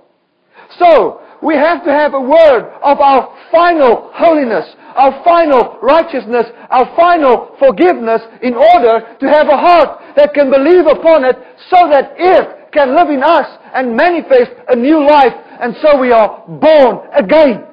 [0.77, 4.65] So, we have to have a word of our final holiness,
[4.95, 10.85] our final righteousness, our final forgiveness in order to have a heart that can believe
[10.85, 11.35] upon it
[11.69, 16.11] so that it can live in us and manifest a new life and so we
[16.11, 17.65] are born again.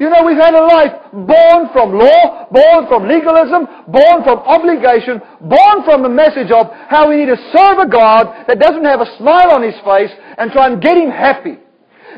[0.00, 5.20] You know, we've had a life born from law, born from legalism, born from obligation,
[5.40, 9.00] born from the message of how we need to serve a God that doesn't have
[9.00, 11.58] a smile on his face and try and get him happy.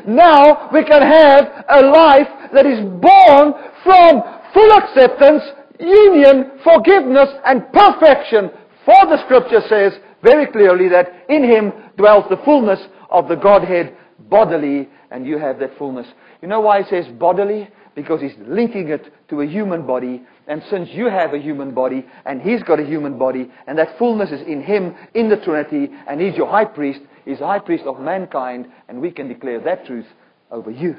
[0.07, 4.21] Now we can have a life that is born from
[4.53, 5.43] full acceptance,
[5.79, 8.51] union, forgiveness, and perfection.
[8.85, 9.93] For the scripture says
[10.23, 12.79] very clearly that in him dwells the fullness
[13.09, 13.95] of the Godhead
[14.29, 16.07] bodily, and you have that fullness.
[16.41, 17.69] You know why it says bodily?
[17.95, 22.05] Because he's linking it to a human body, and since you have a human body,
[22.25, 25.91] and he's got a human body, and that fullness is in him, in the Trinity,
[26.07, 29.85] and he's your high priest, he's high priest of mankind, and we can declare that
[29.85, 30.05] truth
[30.51, 30.95] over you.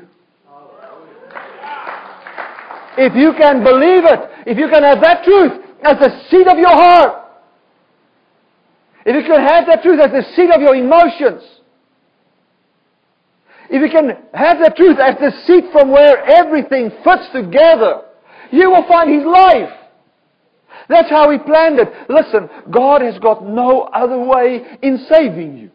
[2.96, 5.52] If you can believe it, if you can have that truth
[5.82, 7.22] as the seed of your heart,
[9.04, 11.42] if you can have that truth as the seed of your emotions,
[13.70, 18.02] if you can have that truth as the seed from where everything fits together,
[18.50, 19.72] you will find His life.
[20.88, 21.88] That's how He planned it.
[22.10, 25.70] Listen, God has got no other way in saving you.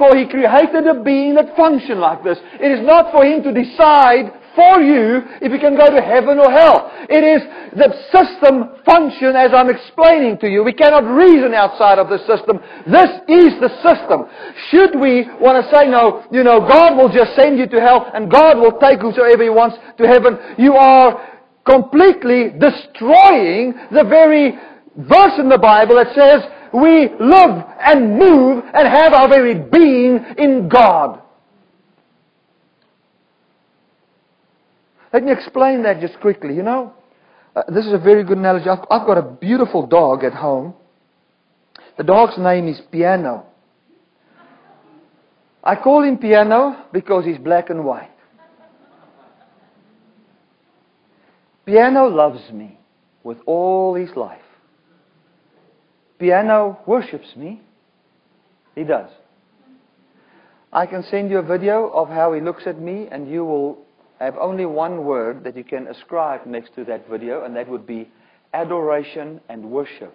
[0.00, 2.38] For He created a being that functioned like this.
[2.56, 6.40] It is not for Him to decide for you if you can go to heaven
[6.40, 6.88] or hell.
[7.04, 7.44] It is
[7.76, 10.64] the system function as I'm explaining to you.
[10.64, 12.64] We cannot reason outside of the system.
[12.88, 14.24] This is the system.
[14.72, 18.10] Should we want to say, no, you know, God will just send you to hell
[18.14, 21.28] and God will take whosoever He wants to heaven, you are
[21.68, 24.56] completely destroying the very
[24.96, 26.40] verse in the Bible that says
[26.72, 31.20] we live and move and have our very being in God.
[35.12, 36.54] Let me explain that just quickly.
[36.54, 36.92] You know,
[37.56, 38.68] uh, this is a very good analogy.
[38.68, 40.74] I've, I've got a beautiful dog at home.
[41.96, 43.46] The dog's name is Piano.
[45.62, 48.10] I call him Piano because he's black and white.
[51.66, 52.78] Piano loves me
[53.22, 54.39] with all his life.
[56.20, 57.62] Piano worships me.
[58.74, 59.10] He does.
[60.70, 63.78] I can send you a video of how he looks at me, and you will
[64.20, 67.86] have only one word that you can ascribe next to that video, and that would
[67.86, 68.06] be
[68.52, 70.14] adoration and worship.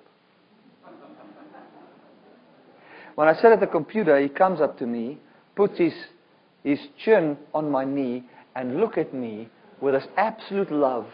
[3.16, 5.18] When I sit at the computer, he comes up to me,
[5.56, 5.94] puts his,
[6.64, 8.26] his chin on my knee,
[8.56, 9.50] and look at me
[9.82, 11.08] with this absolute love.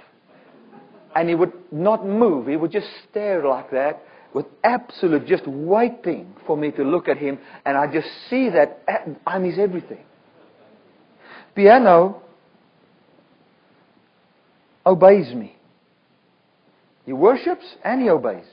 [1.15, 2.47] And he would not move.
[2.47, 4.03] He would just stare like that
[4.33, 7.37] with absolute, just waiting for me to look at him.
[7.65, 8.83] And I just see that
[9.27, 10.03] I'm his everything.
[11.55, 12.21] Piano
[14.85, 15.57] obeys me.
[17.05, 18.45] He worships and he obeys.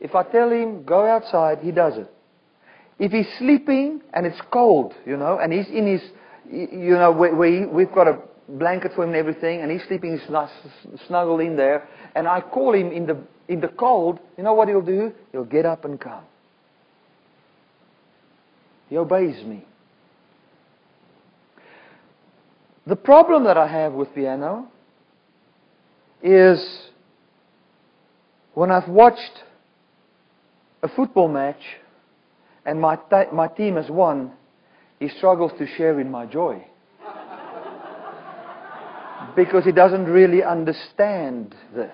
[0.00, 2.10] If I tell him, go outside, he does it.
[2.98, 6.02] If he's sleeping and it's cold, you know, and he's in his,
[6.50, 10.18] you know, where, we, we've got a blanket for him and everything, and he's sleeping
[11.06, 13.18] snuggled in there, and I call him in the,
[13.48, 15.12] in the cold, you know what he'll do?
[15.32, 16.24] He'll get up and come.
[18.88, 19.64] He obeys me.
[22.86, 24.68] The problem that I have with piano
[26.22, 26.88] is
[28.54, 29.44] when I've watched
[30.82, 31.60] a football match
[32.64, 32.98] and my,
[33.30, 34.32] my team has won,
[34.98, 36.64] he struggles to share in my joy.
[39.38, 41.88] Because he doesn't really understand the.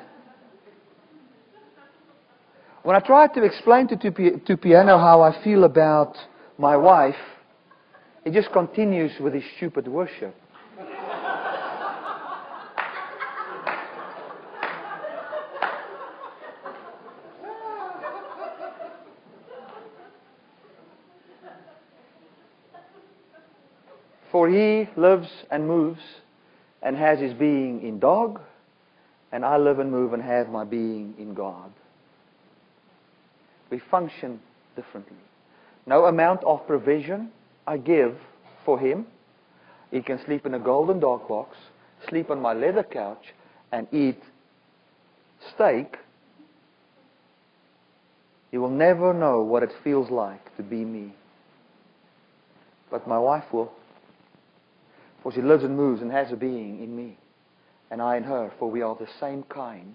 [2.82, 6.16] When I try to explain to, to, to Piano how I feel about
[6.57, 7.14] my wife,
[8.24, 10.34] he just continues with his stupid worship.
[24.32, 26.01] For he lives and moves
[26.85, 28.41] and has his being in dog,
[29.32, 31.72] and I live and move and have my being in God.
[33.70, 34.39] We function
[34.76, 35.16] differently.
[35.87, 37.32] No amount of provision
[37.66, 38.16] I give
[38.64, 39.07] for him.
[39.91, 41.57] He can sleep in a golden dog box,
[42.09, 43.32] sleep on my leather couch,
[43.72, 44.22] and eat
[45.55, 45.97] steak.
[48.51, 51.14] He will never know what it feels like to be me.
[52.91, 53.72] But my wife will.
[55.25, 57.16] For she lives and moves and has a being in me,
[57.91, 59.95] and I in her, for we are the same kind.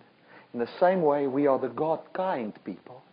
[0.56, 3.04] In the same way, we are the God kind people.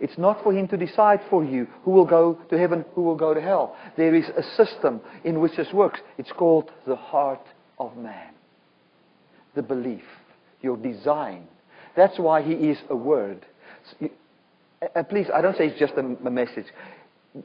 [0.00, 3.14] It's not for Him to decide for you who will go to heaven, who will
[3.14, 3.76] go to hell.
[3.96, 6.00] There is a system in which this works.
[6.18, 7.46] It's called the heart
[7.78, 8.32] of man.
[9.54, 10.02] The belief,
[10.60, 11.46] your design.
[11.94, 13.46] That's why He is a word.
[14.96, 16.66] And please, I don't say it's just a, message.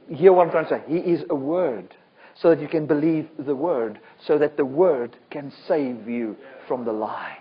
[0.10, 0.84] Hear what I'm trying to say.
[0.88, 1.94] He is a word
[2.42, 6.38] so that you can believe the Word, so that the Word can save you
[6.68, 7.38] from the lie.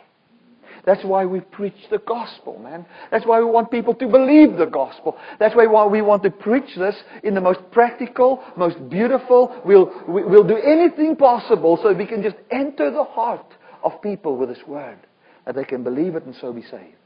[0.85, 2.87] That's why we preach the gospel, man.
[3.11, 5.19] That's why we want people to believe the gospel.
[5.39, 9.61] That's why we want to preach this in the most practical, most beautiful.
[9.65, 14.49] We'll, we'll do anything possible so we can just enter the heart of people with
[14.49, 14.99] this word,
[15.45, 16.97] that they can believe it and so be saved.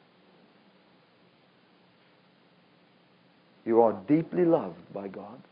[3.65, 5.43] You are deeply loved by God.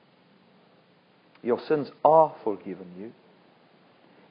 [1.42, 3.12] Your sins are forgiven you.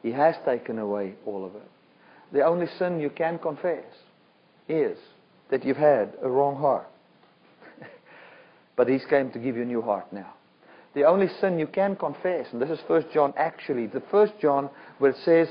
[0.03, 1.69] He has taken away all of it.
[2.31, 3.85] The only sin you can confess
[4.67, 4.97] is
[5.49, 6.87] that you've had a wrong heart.
[8.75, 10.33] but He's came to give you a new heart now.
[10.93, 14.69] The only sin you can confess, and this is First John actually, the First John
[14.99, 15.47] where it says,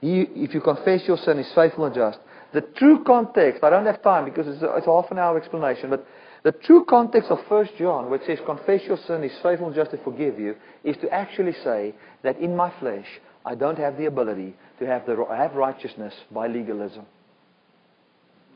[0.00, 2.18] if you confess your sin, He's faithful and just.
[2.52, 5.36] The true context, I don't have time because it's a, it's a half an hour
[5.36, 6.06] explanation, but
[6.48, 9.90] the true context of 1 John, which says, Confess your sin, is faithful and just
[9.90, 13.04] to forgive you, is to actually say that in my flesh,
[13.44, 17.04] I don't have the ability to have, the, have righteousness by legalism.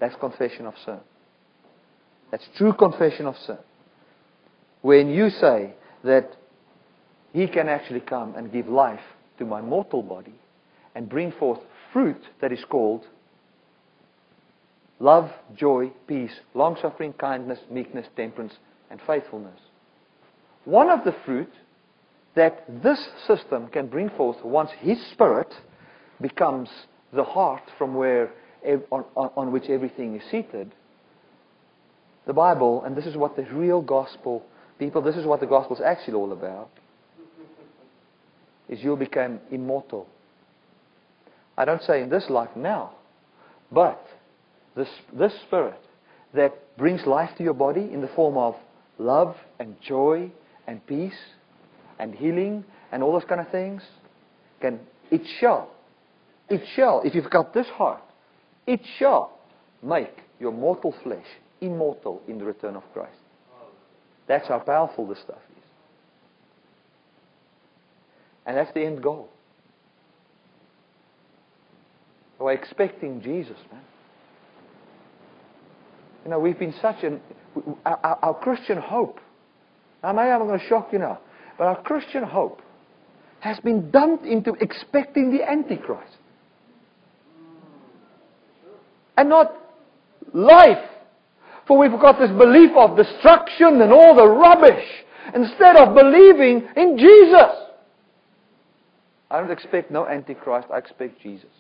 [0.00, 1.00] That's confession of sin.
[2.30, 3.58] That's true confession of sin.
[4.80, 6.34] When you say that
[7.34, 9.04] He can actually come and give life
[9.38, 10.40] to my mortal body
[10.94, 11.60] and bring forth
[11.92, 13.02] fruit that is called
[15.02, 18.54] love, joy, peace, long suffering, kindness, meekness, temperance,
[18.88, 19.58] and faithfulness.
[20.64, 21.52] One of the fruit
[22.36, 25.52] that this system can bring forth once His Spirit
[26.20, 26.70] becomes
[27.12, 28.30] the heart from where
[28.92, 30.70] on, on, which everything is seated.
[32.28, 34.44] The Bible, and this is what the real gospel,
[34.78, 36.70] people, this is what the gospel is actually all about,
[38.68, 40.06] is you'll become immortal.
[41.58, 42.92] I don't say in this life now,
[43.72, 44.06] but
[44.76, 45.80] this, this Spirit
[46.34, 48.54] that brings life to your body in the form of
[48.98, 50.30] love and joy
[50.66, 51.18] and peace
[51.98, 53.82] and healing and all those kind of things,
[54.60, 54.80] can
[55.10, 55.68] it shall,
[56.48, 58.02] it shall, if you've got this heart,
[58.66, 59.38] it shall
[59.82, 61.26] make your mortal flesh
[61.60, 63.16] immortal in the return of Christ.
[64.26, 65.64] That's how powerful this stuff is.
[68.46, 69.28] And that's the end goal.
[72.38, 73.82] We're expecting Jesus, man.
[76.24, 77.20] You know, we've been such an.
[77.84, 79.20] Our, our Christian hope.
[80.02, 81.20] Now, I'm going to shock you now,
[81.58, 82.62] but our Christian hope
[83.40, 86.16] has been dumped into expecting the Antichrist.
[89.16, 89.52] And not
[90.32, 90.88] life.
[91.66, 94.84] For we've got this belief of destruction and all the rubbish
[95.34, 97.62] instead of believing in Jesus.
[99.30, 101.50] I don't expect no Antichrist, I expect Jesus.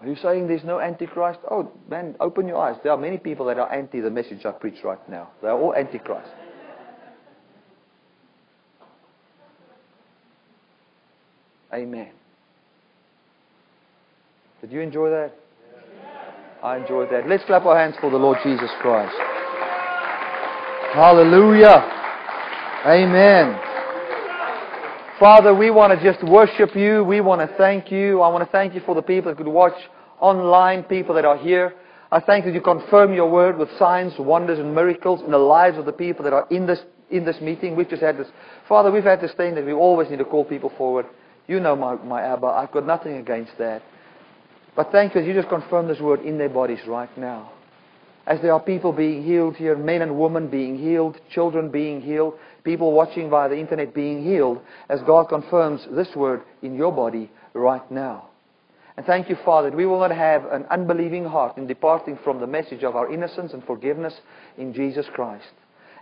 [0.00, 1.40] Are you saying there's no Antichrist?
[1.50, 2.76] Oh, man, open your eyes.
[2.82, 5.30] There are many people that are anti the message I preach right now.
[5.40, 6.30] They are all Antichrist.
[11.72, 12.10] Amen.
[14.60, 15.32] Did you enjoy that?
[16.62, 17.28] I enjoyed that.
[17.28, 19.14] Let's clap our hands for the Lord Jesus Christ.
[20.94, 21.92] Hallelujah.
[22.86, 23.75] Amen.
[25.18, 27.02] Father, we want to just worship you.
[27.02, 28.20] We want to thank you.
[28.20, 29.72] I want to thank you for the people that could watch
[30.20, 31.72] online, people that are here.
[32.12, 35.38] I thank you that you confirm your word with signs, wonders, and miracles in the
[35.38, 36.80] lives of the people that are in this,
[37.10, 37.74] in this meeting.
[37.74, 38.28] We've just had this.
[38.68, 41.06] Father, we've had this thing that we always need to call people forward.
[41.46, 42.48] You know my, my Abba.
[42.48, 43.82] I've got nothing against that.
[44.74, 47.52] But thank you that you just confirm this word in their bodies right now.
[48.26, 52.34] As there are people being healed here, men and women being healed, children being healed,
[52.66, 54.60] people watching via the internet being healed,
[54.90, 58.28] as God confirms this word in your body right now.
[58.96, 62.40] And thank you, Father, that we will not have an unbelieving heart in departing from
[62.40, 64.14] the message of our innocence and forgiveness
[64.58, 65.52] in Jesus Christ.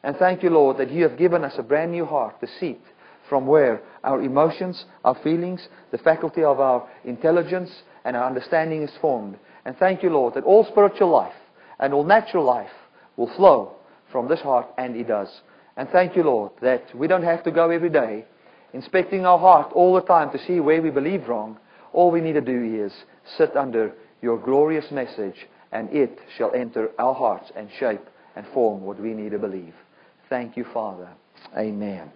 [0.02, 2.80] And thank you, Lord, that you have given us a brand new heart, the seat
[3.28, 7.70] from where our emotions, our feelings, the faculty of our intelligence,
[8.04, 9.36] and our understanding is formed.
[9.64, 11.34] And thank you, Lord, that all spiritual life
[11.78, 12.70] and all natural life
[13.16, 13.76] will flow
[14.12, 15.28] from this heart, and it does.
[15.76, 18.24] And thank you, Lord, that we don't have to go every day
[18.72, 21.58] inspecting our heart all the time to see where we believe wrong.
[21.92, 22.92] All we need to do is
[23.38, 28.02] sit under your glorious message, and it shall enter our hearts and shape
[28.36, 29.74] and form what we need to believe.
[30.28, 31.08] Thank you, Father.
[31.56, 32.10] Amen.